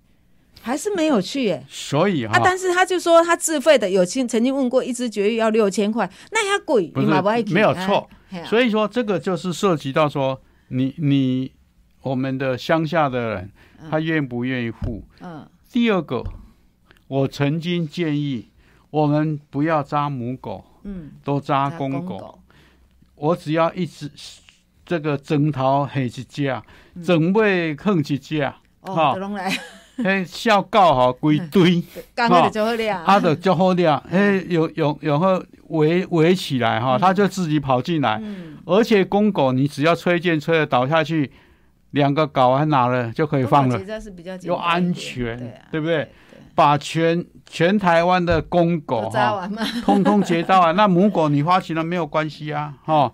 [0.62, 8.10] 还是没有去耶，所以啊，但是他就说他自费的，有亲曾经问过一只绝育要六千块，那也贵，不爱没有错。
[8.46, 11.52] 所以说这个就是涉及到说你你
[12.04, 13.52] 我们的乡下的人
[13.90, 15.04] 他愿不愿意付？
[15.20, 15.46] 嗯。
[15.70, 16.24] 第二个，
[17.10, 18.50] 我曾经建议
[18.90, 22.40] 我们不要扎母狗，嗯，都扎公狗。
[23.16, 24.10] 我只要一直
[24.86, 26.62] 这个整头黑一只，
[27.04, 29.16] 整尾横一只，好。
[30.04, 31.80] 嘿，孝告好归堆，
[32.18, 34.04] 哈，就好了，他的就好了。
[34.10, 38.20] 嘿，有有有后围围起来哈，他就自己跑进来。
[38.24, 41.32] 嗯，而且公狗你只要吹箭吹了倒下去，
[41.92, 43.80] 两个搞完拿了就可以放了，
[44.42, 45.38] 又安全，
[45.72, 46.12] 对不对？
[46.56, 49.50] 把全全台湾的公狗哈，
[49.84, 52.74] 通通截到啊，那母狗你花钱了没有关系啊？
[52.84, 53.12] 哈，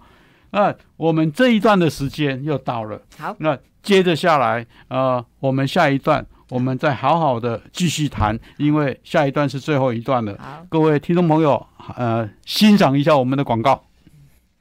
[0.51, 6.25] 那我们这一段的时间又到了，好，那接着下来，呃，我们下一段。
[6.49, 10.35] 我们再好好的继续谈，因为下一段是最后一段了。
[10.67, 11.63] 各位听众朋友，
[11.95, 13.83] 呃，欣赏一下我们的广告。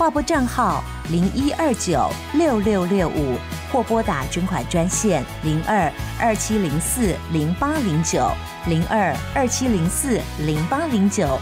[0.00, 3.36] 划拨账号零一二九六六六五，
[3.70, 8.26] 或拨打捐款专线零二二七零四零八零九
[8.66, 11.38] 零二二七零四零八零九。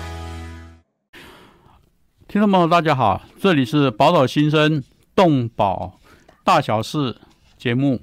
[2.26, 4.82] 听众朋友，大家好，这里是宝岛新生
[5.14, 5.92] 动保
[6.42, 7.16] 大小事
[7.56, 8.00] 节目，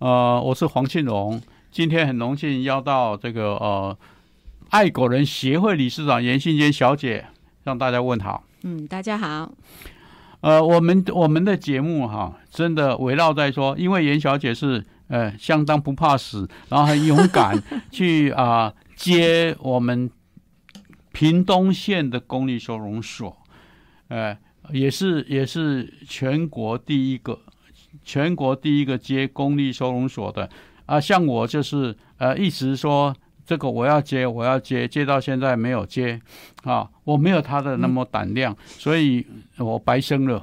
[0.00, 1.40] 呃，我是黄庆荣，
[1.70, 3.96] 今天很荣幸邀到这个呃
[4.68, 7.24] 爱狗人协会理事长严信坚小姐，
[7.62, 8.44] 让大家问好。
[8.64, 9.50] 嗯，大家好。
[10.44, 17.58] 呃，我们我们的节目哈，真的围绕在说，因为严小姐是呃相当不怕死，然后很勇敢
[17.90, 20.10] 去啊接我们
[21.12, 23.34] 屏东县的公立收容所，
[24.08, 24.36] 呃，
[24.70, 27.38] 也是也是全国第一个，
[28.04, 30.50] 全国第一个接公立收容所的
[30.84, 33.16] 啊，像我就是呃一直说。
[33.46, 36.20] 这个我要接，我要接，接到现在没有接，
[36.62, 39.26] 啊，我没有他的那么胆量，所以
[39.58, 40.42] 我白生了。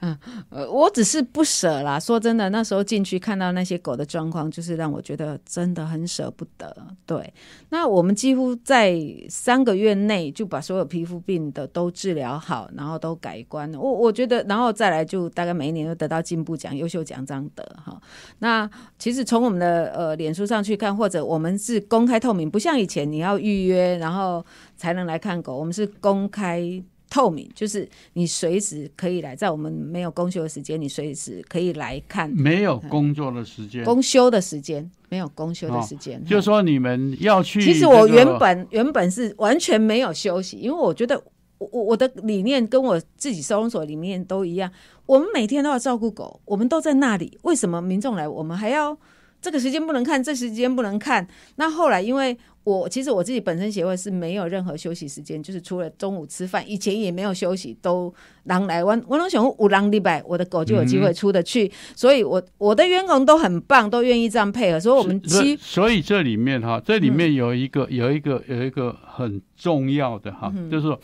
[0.00, 2.00] 嗯，呃，我只是不舍啦。
[2.00, 6.74] 说真的，那时候进去看到那些狗的状况，就是让我觉得真的很舍不得。
[7.04, 7.32] 对，
[7.68, 13.72] 那我们几乎在三个月内就把所有皮肤病的都治疗好，然后都改观。
[13.74, 18.00] 我我觉得，然后再来就大概每一年都得到进步奖、优秀奖章的哈。
[18.38, 24.44] 那其实从我们的呃脸书上去看，或者我们是公开透明，不像以前你要预约然后
[24.76, 26.82] 才能来看狗，我们是公开。
[27.10, 32.30] 透明就是你随时可以来，在我们没有公休的时间，你随时可以来看。
[32.30, 37.60] 没有工作的时间，公休的时间没有公休的时间，就说你们要去。
[37.60, 41.20] 其实我原本原本是完全没有休息，因为我觉得
[41.58, 44.70] 我我的理念跟我自己收容所里面都一样，
[45.04, 48.96] 我们每天都要照顾狗，我们都在那里，为什么民众来我们还要
[49.42, 51.26] 这个时间不能看，这时间不能看？
[51.56, 52.38] 那后来因为。
[52.62, 58.12] 我其实我自己本身协会是没有任何休息时间，就是除了中午吃饭，以前也没有休息，都
[58.44, 70.94] 狼来我我龙熊五狼礼拜，我的狗就有机会出得去，所以我我的员工都很棒，都愿意这样配合，所以我们七，所以这里面哈，这里面有一个有一个有一个很重要的哈，就是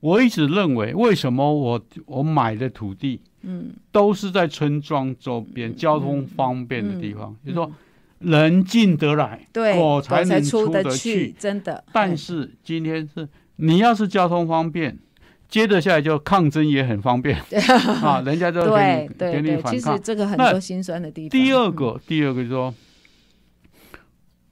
[0.00, 7.70] 我一直认为，为什么我我买的土地，嗯，都是在村庄周边交通方便的地方，就说。
[8.18, 11.84] 人进得来，狗才能出得去，真的。
[11.92, 14.98] 但是今天是你要是交通方便，
[15.48, 17.38] 接着下来就抗争也很方便。
[18.02, 19.72] 啊，人家就给你给你反抗。
[19.72, 21.30] 其实这个很多心酸的地方。
[21.30, 22.74] 第二个，第二个说，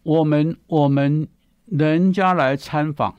[0.02, 1.26] 我们我们
[1.66, 3.16] 人家来参访，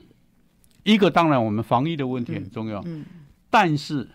[0.82, 3.04] 一个当然我们防疫的问题很重要，嗯。
[3.50, 4.08] 但是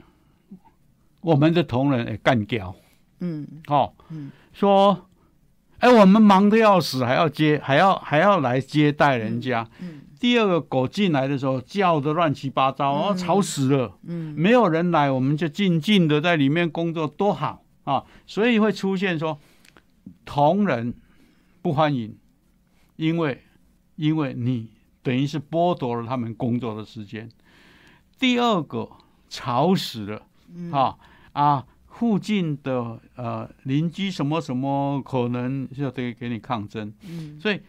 [1.21, 2.75] 我们的同仁也干掉，
[3.19, 3.47] 嗯。
[3.67, 4.31] 哦，嗯。
[4.51, 5.09] 说，
[5.83, 9.67] 哎，我们忙得要死，还要接，还要还要来接待人家。
[9.81, 13.97] 嗯第二个狗进来的时候叫的乱七八糟，哦，吵死了。
[14.03, 18.05] 嗯没有人来，我们就静静的在里面工作，多好啊！
[18.25, 19.37] 所以会出现说，
[20.23, 20.93] 同仁
[21.61, 22.15] 不欢迎，
[22.95, 23.43] 因为
[23.97, 24.69] 因为你
[25.01, 27.29] 等于是剥夺了他们工作的时间。
[28.17, 28.89] 第二个
[29.27, 30.21] 吵死了，
[30.71, 30.95] 啊
[31.33, 31.65] 啊，
[32.03, 37.61] 附近的呃邻居什么什么可能就得给你抗争，嗯所以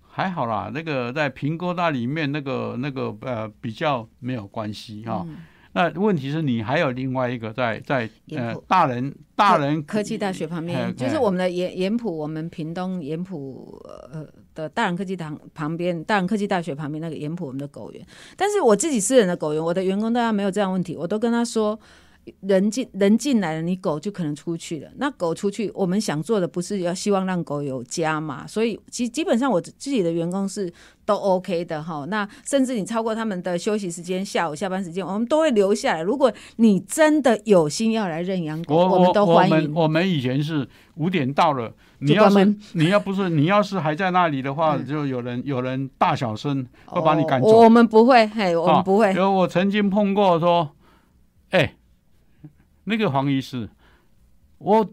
[0.00, 0.70] 还好啦。
[0.72, 5.24] 那个在平哥那里面那个那个呃比较没有关系哈。
[5.26, 5.38] 嗯
[5.76, 13.76] 那问题是你还有另外一个在在呃大人大人科技大学旁哎边，就是我们的盐盐埔，我们屏东盐埔
[14.12, 18.06] 呃的大人科技堂旁边，大人科技大学旁边那个盐埔我们的狗园。
[18.36, 21.76] 但是我自己私人的狗园，我的员工大家没有这样问题，我都跟他说。
[22.40, 24.90] 人进人进来了，你狗就可能出去了。
[24.96, 28.46] 那狗出去，我们想做的不是要希望让狗有家嘛？
[28.46, 30.72] 所以基基本上我自己的员工是
[31.04, 32.04] 都 OK 的哈。
[32.08, 36.02] 那甚至你超过他们的休息时间、下午下班时间，我们都会留下来。
[36.02, 39.54] 如果你真的有心要来认养狗，我们都欢迎。
[39.54, 47.60] 们我们以前是五点到了，你要是你要不是你要是还在那里的话，嗯就有人有人大小声会把你赶哦走。
[47.60, 49.12] 我们不会，嘿，我们不会。
[49.12, 50.70] 有我曾经碰过说，
[51.50, 51.74] 哎、
[52.84, 53.68] 那个黄医师，
[54.58, 54.84] 我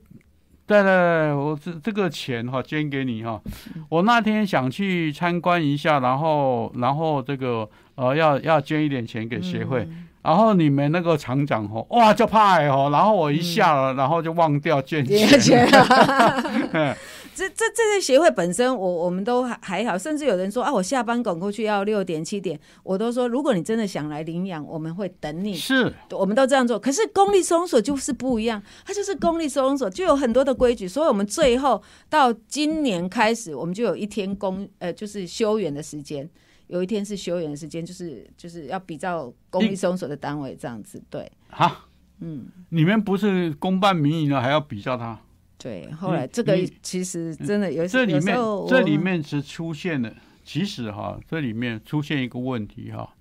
[0.66, 3.42] 对对，我这这个钱哈捐给你哈，
[3.76, 10.08] 嗯我那天想去参观一下，然后然后这个呃要要捐一点钱给协会，嗯。
[10.24, 15.68] 然后你们那个厂长吼哇就怕哦，然后我一下了，然后就忘掉捐钱，
[17.42, 25.56] 这这这些协会本身，我我们都还还好，甚至有人说啊，我下班赶过去要六点七点，我都说，如果你真的想来领养，我们会等你。
[25.56, 36.30] 是我们都这样做，可是公立收容所就是不一样，它就是公立收容所就有很多的规矩，所以我们最后到今年开始，我们就有一天公呃就是休园的时间，
[36.68, 41.90] 有一天是休园的时间，就是就是要比照公立收容所的单位这样子，对，好，
[42.20, 42.46] 嗯。
[42.70, 45.20] 你们不是公办民营的，还要比较他？
[45.62, 48.36] 对，后来这个其实真的有这里面
[48.68, 50.12] 这里面是出现了，
[50.44, 53.14] 其实哈，这里面出现一个问题哈，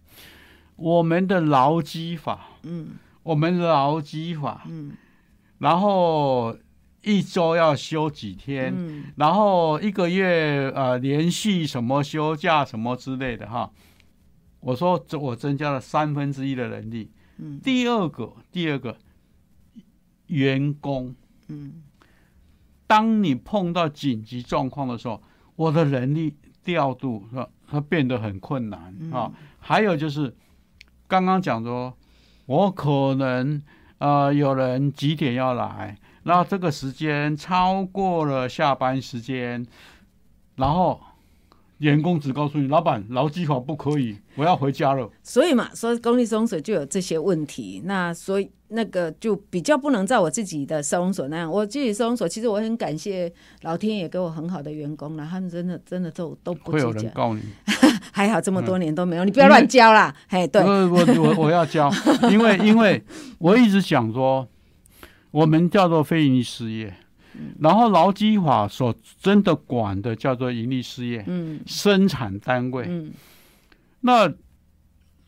[0.76, 4.93] 我们的劳基法，嗯我们的劳基法，嗯
[5.59, 6.57] 然后
[7.03, 13.70] 一周要休几天，嗯然后一个月呃连续什么休假什么之类的哈。
[14.61, 17.11] 我说这我增加了三分之一的人力。
[17.38, 18.97] 嗯第二个，第二个
[20.26, 21.14] 员工，
[21.49, 21.82] 嗯
[22.91, 25.22] 当你碰到紧急状况的时候，
[25.55, 26.34] 我的人力
[26.64, 27.49] 调度是吧？
[27.68, 29.30] 它变得很困难嗯啊。
[29.61, 30.34] 还有就是
[31.07, 31.97] 刚刚讲说，
[32.47, 33.62] 我可能
[33.99, 39.64] 呃有人几点要来，然后这个时间超过了下班时间，
[40.57, 41.01] 然后
[41.80, 45.10] 员工只告诉你，老板劳基法不可以，我要回家了。
[45.22, 51.50] 所以嘛，说公立收容所就有这些问题，那所以那个就比较不能在我自己的收容所那样。
[51.50, 57.40] 我自己收容所，其实我很感谢老天爷给我很好的员工了，他们真的真的都都不会有，人告你，
[58.12, 61.90] 还好这么多年都没有，你不要乱教啦，嘿，对，我我我我要教，
[62.30, 63.02] 因为因为
[63.38, 64.46] 我一直想说，
[65.30, 66.94] 我们叫做非营利事业，
[67.60, 71.60] 然后劳基法所真的管的叫做盈利事业，嗯。
[71.66, 72.84] 生产单位。
[72.88, 73.12] 嗯。
[74.00, 74.28] 那，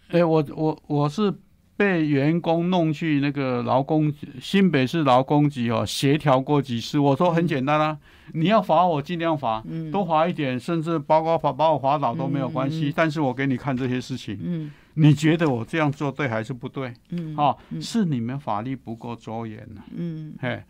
[0.08, 1.32] 哎，我我我是
[1.76, 7.98] 被员工弄去那个劳工新北市劳工局哦协调过几次，我说很简单啊，
[8.32, 9.90] 你要罚我尽量罚，嗯。
[9.90, 14.38] 多罚一点，甚至包括罚把我罚倒都没有关系，但是我给你看这些事情。
[14.42, 14.70] 嗯。
[14.94, 16.92] 你觉得我这样做对还是不对？
[17.08, 20.62] 嗯，哦，是你们法律不够周延呢、嗯，嘿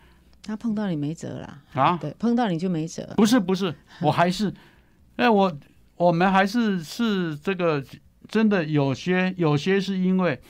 [0.43, 4.53] 他碰到你没辙了，啊，对，碰到你就没辙，不是不是，我还是，
[5.17, 5.57] 哎，我
[5.97, 7.85] 我们还是是这个
[8.29, 10.41] 真的有些有些是因为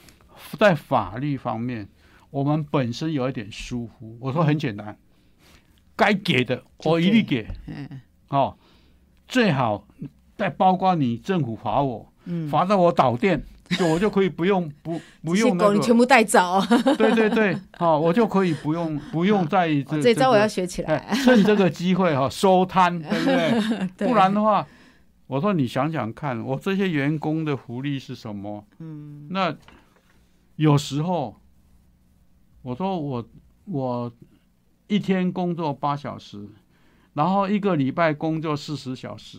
[0.59, 1.87] 在法律方面，
[2.31, 4.17] 我们本身有一点疏忽。
[4.21, 4.97] 我说很简单，
[5.95, 8.01] 该给的我一律给给嗯。
[8.29, 8.57] 哦，
[9.29, 9.87] 最好
[10.37, 13.45] 再包括你政府罚我，嗯，罚到我导电，
[13.79, 15.71] 就我就可以不用不不用那个。
[15.71, 16.61] 狗你全部带走，
[16.99, 23.89] 对对对，好、我就可以不用不用再这这招我要学起哎来，趁这个机会哈、收摊，对不对？
[23.99, 24.67] 对不然的话，
[25.27, 28.65] 我说你想想看，我这些员工的福利是什么？
[28.79, 29.55] 嗯那
[30.57, 31.37] 有时候
[32.63, 33.29] 我说我
[33.65, 34.13] 我
[34.87, 36.47] 一天工作八小时，
[37.15, 39.39] 然后一个礼拜工作四十小时，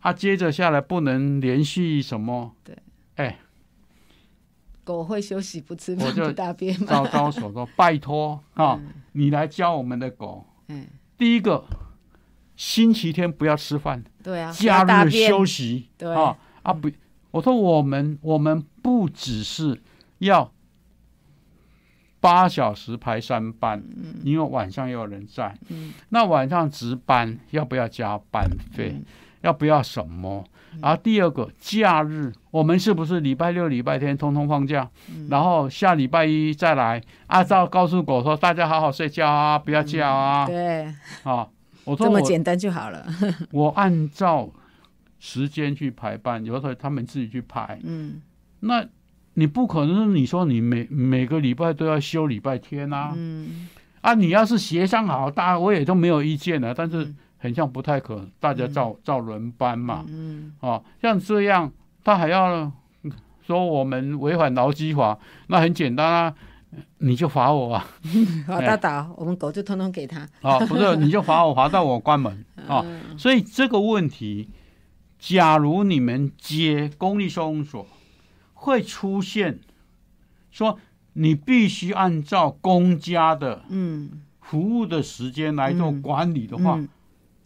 [0.00, 2.52] 啊，接着下来不能连续什么？
[2.62, 2.76] 对，
[3.16, 3.38] 哎，
[4.84, 6.86] 狗会休息不吃饭不大便吗？
[6.88, 10.44] 招招手说：“拜托啊， 嗯你来教我们的狗。
[10.68, 11.64] 嗯，第一个，
[12.56, 15.88] 星期天不要吃饭，对啊，假日休息。
[15.96, 16.90] 对啊啊不，
[17.30, 19.80] 我说我们我们不只是
[20.18, 20.52] 要
[22.20, 25.56] 八小时排三班，嗯因为晚上又有人在。
[25.68, 28.92] 嗯那晚上值班要不要加班费？
[28.94, 29.04] 嗯
[29.42, 30.42] 要不要什么？
[30.80, 34.88] 然后第二个假日，我们是不是礼拜六、礼拜天通通放假？
[35.10, 40.84] 嗯然后下礼拜一再来，按照告诉狗说，大家好好睡觉啊，不要叫啊，嗯对，
[41.22, 41.48] 啊！
[41.84, 43.06] 我说我这么简单就好了。
[43.52, 44.50] 我按照
[45.18, 47.78] 时间去排班，有时候他们自己去排。
[47.82, 48.22] 嗯
[48.60, 48.84] 那
[49.34, 53.12] 你不可能是你说你每每个礼拜都要休礼拜天啊？
[53.16, 53.68] 嗯
[54.00, 56.72] 啊，你要是协商好，大家我也都没有意见了。
[56.74, 60.02] 但是嗯很像不太可能，大家照照轮班嘛。
[60.08, 61.70] 嗯哦，像这样，
[62.02, 62.72] 他还要
[63.46, 65.18] 说我们违反劳基法，
[65.48, 66.34] 那很简单啊，
[67.00, 70.26] 你就罚我啊，嗯， 好，哎大导，我们狗就通通给他。
[70.40, 72.46] 啊，不是你就罚我，罚到我关门。
[72.66, 72.80] 啊。
[72.88, 73.18] 嗯。
[73.18, 74.48] 所以这个问题，
[75.18, 77.86] 假如你们接公立收容所，
[78.54, 79.58] 会出现
[80.50, 80.78] 说
[81.12, 84.22] 你必须按照公家的嗯。
[84.40, 86.02] 服务的时间来做嗯。
[86.02, 86.86] 管理的话，嗯，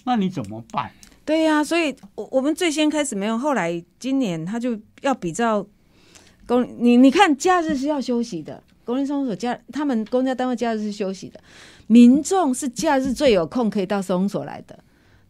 [0.09, 0.91] 那你怎么办？
[1.25, 5.67] 对呀、所以我我们最先开始没有，后来今年他就要比照
[6.47, 11.39] 公你你看假日是要休息的，公立收容所假他们公家单位假日是休息的，
[11.87, 14.83] 民众是假日最有空可以到收容所来的，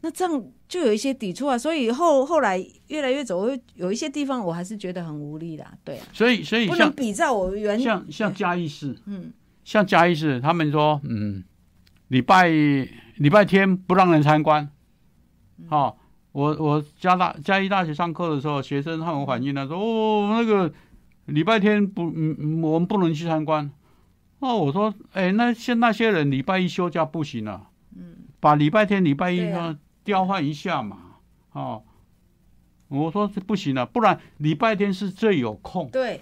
[0.02, 9.32] 那这样就有一些抵触啊，所以后后来越来越走，我有一些地方我还是觉得很无力啦，对啊，所以，所以不能比照我原像像嘉义市，嗯。
[9.64, 11.44] 像嘉义市，他们说，嗯，
[12.06, 12.48] 礼拜
[13.18, 14.68] 礼拜天不让人参观。
[15.68, 15.96] 哦，
[16.32, 20.72] 我我加大嘉义大学上课的时候，学生他们反映了说，哦，那个
[21.26, 22.04] 礼拜天不，
[22.62, 23.70] 我们不能去参观。
[24.38, 30.96] 哦，我说，哎，那像那些人礼拜一休假不行啊，嗯，把礼拜天、礼拜一呢调换一下嘛，
[31.52, 31.82] 哦，
[32.86, 36.20] 我说这不行啊，不然礼拜天是最有空对。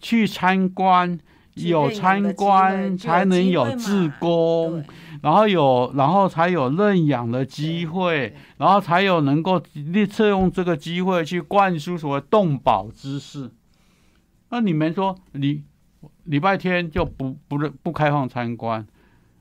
[0.00, 1.24] 去参观，去
[1.64, 4.84] 有参观才能有志嘛工，
[5.22, 13.50] 然后有，然后才有认养的机会，然后才有能够利测用这个机会去灌输所谓动保知识。
[14.50, 15.64] 那你们说礼
[16.24, 18.86] 礼拜天就不不不开放参观，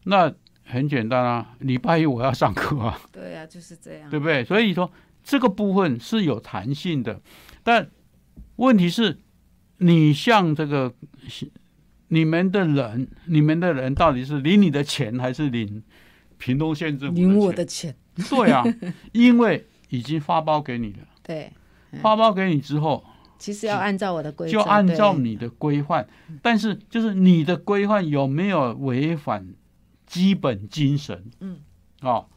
[0.03, 0.33] 那
[0.65, 4.43] 很简单啊，礼拜一我要上课啊，对啊，就是这样，对不对？
[4.43, 4.91] 所以说
[5.23, 7.21] 这个部分是有弹性的，
[7.63, 7.89] 但
[8.57, 9.19] 问题是，
[9.77, 10.93] 你像这个
[12.09, 15.83] 你们的人，你们的人到底是领你的钱还是领
[16.37, 17.51] 屏东县政府领我？
[17.51, 17.95] 的钱，
[18.29, 18.63] 对啊，
[19.11, 21.51] 因为已经发包给你了，对，
[22.01, 23.03] 发包给你之后，
[23.37, 26.07] 其实要按照我的规则，就按照你的规范，
[26.41, 29.47] 但是就是你的规范有没有违反
[30.05, 31.25] 基本精神？
[31.39, 31.59] 嗯，
[32.01, 32.27] 哦，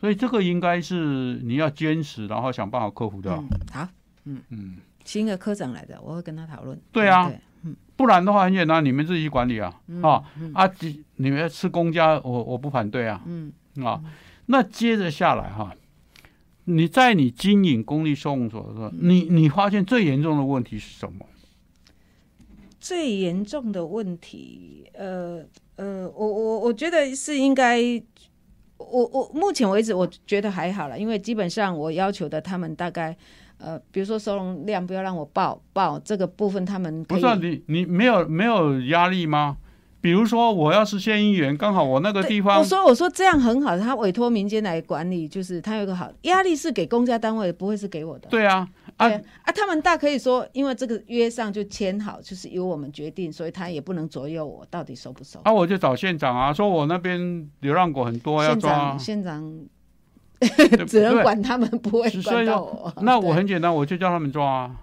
[0.00, 3.34] 所以这个应该是你要坚持，然后想办法克服掉。
[3.36, 3.88] 嗯，好，
[4.24, 4.42] 嗯。
[4.50, 6.78] 嗯，新的科长来的，我会跟他讨论。
[6.92, 7.32] 对啊
[7.98, 9.74] 不然的话很简单，你们自己管理啊。
[9.88, 10.70] 嗯啊嗯啊，
[11.16, 13.20] 你们吃公家，我我不反对啊。
[13.26, 13.52] 嗯
[13.84, 14.00] 啊，
[14.46, 15.74] 那接着下来哈，
[16.66, 21.26] 你在你经营公立收容所的时候，你你发现最严重的问题是什么？
[22.78, 25.42] 最严重的问题，呃
[25.74, 27.80] 呃，我我我觉得是应该，
[28.76, 33.16] 我我目前为止我觉得还好了，因为基本上我要求的他们大概。
[33.58, 39.56] 呃，比如说收容量不要让我报报这个部分，他们不是、啊、你你没有没有压力吗？
[40.00, 48.28] 比如说我要是县议员，刚好我那个地方我说我说这样很好，他委托民间来管理，就是他有一个好压力是给公家单位，不会是给我的。
[48.28, 55.40] 对啊啊啊，他们大可以说，因为这个约上就签好，就是由我们决定，所以他也不能左右我到底收不收。
[55.42, 59.66] 啊，我就找县长啊，说我那边流浪狗很多要长，，县长对
[60.86, 62.92] 只能管他们，不会管到我。
[63.02, 64.76] 那我很简单，我就叫他们抓啊。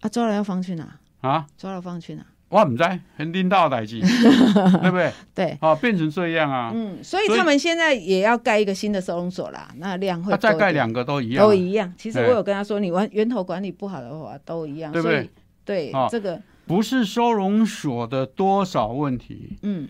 [0.00, 0.98] 啊，抓了要放去哪？
[1.20, 2.24] 啊，抓了放去哪？
[2.48, 2.82] 我唔知，
[3.16, 4.00] 很领导的代志，
[4.80, 5.12] 对不对？
[5.34, 11.92] 对，啊，变成这样啊，嗯，所以他们现在也要盖一个新的收容所啦，那量会啊，再盖两个都一样啊，都一样。
[11.98, 15.28] 其实我有跟他说，你源源头管理不好的话都一样，对不对？
[15.64, 19.86] 对哦这个，不是收容所的多少问题，嗯，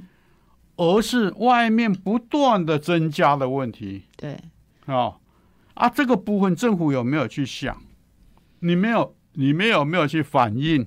[0.76, 4.02] 而是外面不断的增加的问题。
[4.16, 4.36] 对，
[4.88, 5.16] 啊
[5.74, 5.88] 啊！
[5.88, 7.76] 这个部分政府有没有去想？
[8.60, 10.86] 你没有，你没有没有去反映？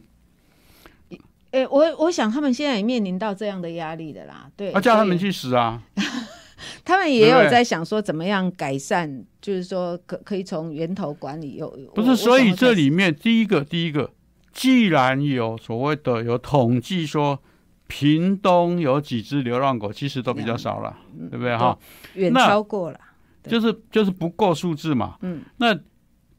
[1.52, 5.82] 诶，我我想他们现在也面临到这样的压力的啦，对，啊，叫他们去死啊！
[6.84, 14.12] 他们也有在想说怎么样改善，就是说可可以从源头管理有有不是，所以这里面第一个，第一个
[14.52, 17.42] 既然有所谓的有统计说，
[17.88, 20.98] 屏东有几只流浪狗，其实都比较少了，
[21.30, 21.78] 对不对哈？
[22.14, 23.00] 远超过了。
[23.44, 25.18] 对就是就是不够数字嘛。
[25.22, 25.78] 嗯，那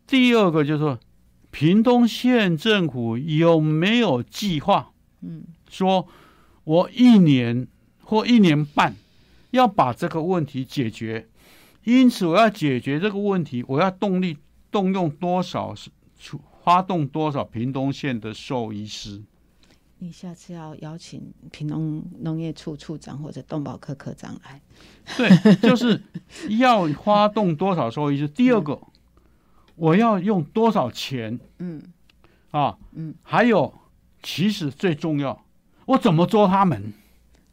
[0.06, 0.98] 第二个就是说，
[1.50, 4.92] 屏东县政府有没有计划？
[5.20, 6.06] 嗯，说
[6.64, 7.66] 我一年
[8.02, 8.94] 或一年半
[9.50, 11.28] 要把这个问题解决，
[11.84, 14.36] 因此我要解决这个问题，我要动力
[14.70, 19.22] 动用多少是出发动多少屏东县的兽医师？
[20.02, 24.60] 你下次要邀请屏农农业处处长或者动保科科长来。
[25.16, 26.02] 对，就是
[26.58, 28.26] 要发动多少收益是。
[28.26, 28.76] 第二个，
[29.76, 31.80] 我要用多少钱嗯
[32.50, 32.76] 啊？
[32.94, 33.72] 嗯，还有，
[34.24, 35.44] 其实最重要，
[35.86, 36.92] 我怎么捉他们？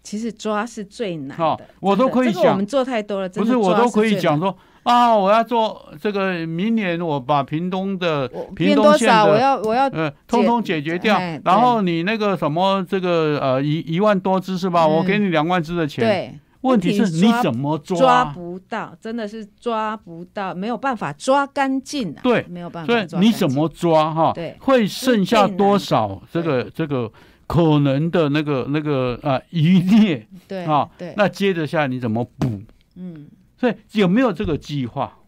[0.02, 4.20] 其实抓是最难的，哦我都可以讲这个我们做太多了，不是我都可以。
[4.20, 4.58] 讲说
[4.90, 8.76] 啊，我要做这个，明年我把屏东的屏？
[8.76, 11.40] 东县的我要我要呃，通通解决掉哎。
[11.46, 14.86] 然后你那个什么，这个呃一一万多只是吧？
[14.86, 16.04] 嗯我给你两万只的钱。
[16.04, 18.26] 对，问题是你怎么抓抓？
[18.26, 22.20] 不到，真的是抓不到，没有办法抓干净啊。
[22.24, 23.26] 对没有办法所以。
[23.26, 24.32] 你怎么抓哈？
[24.34, 27.12] 对会剩下多少这个这个
[27.46, 30.90] 可能的那个那个呃余孽对啊？
[30.98, 32.62] 对，那接着下来你怎么补？
[32.96, 33.28] 嗯
[33.60, 35.20] 所以有没有这个计划？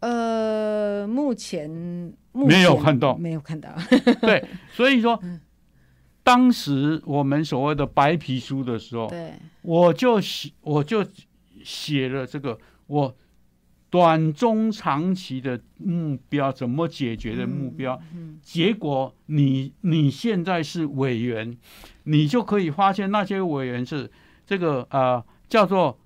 [0.00, 1.70] 呃，目前
[2.32, 3.70] 目没有看到没有看到。
[4.22, 5.40] 对，所以说嗯
[6.22, 11.04] 当时我们所谓的白皮书的时候，对，我就写我就
[11.62, 13.14] 写了这个我
[13.88, 18.00] 短中长期的目标，怎么解决的目标。
[18.14, 21.56] 嗯结果你你现在是委员，
[22.04, 24.10] 你就可以发现那些委员是
[24.44, 25.98] 这个呃叫做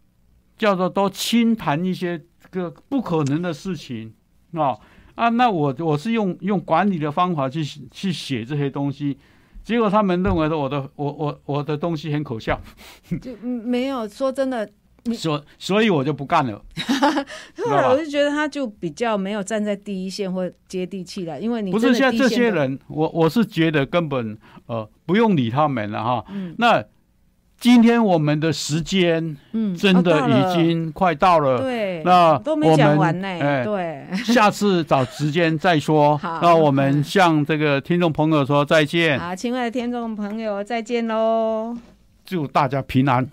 [0.60, 4.12] 叫做都轻谈一些这个不可能的事情
[4.52, 4.76] 啊
[5.14, 9.16] 啊，那我我是用用管理的方法去去写这些东西。
[9.62, 12.60] 结果他们认为的我的我我我的东西很可笑，
[13.22, 14.68] 就嗯没有说真的，
[15.14, 16.62] 所所以我就不干了。
[17.64, 24.36] 后来我就觉得他就比较没有站在第一线或接地气了，因为你不是现在这些人，我我是觉得根本
[24.66, 26.24] 呃不用理他们了哈。
[26.30, 26.84] 嗯那
[27.60, 36.16] 今天我们的时间嗯，真的已经快到了，对，那都没我们讲完呢，哎对， 下次找时间再说。
[36.18, 41.76] 好那我们向这个听众朋友说再见，好，亲爱的听众朋友，再见喽。
[42.24, 43.28] 祝大家平安。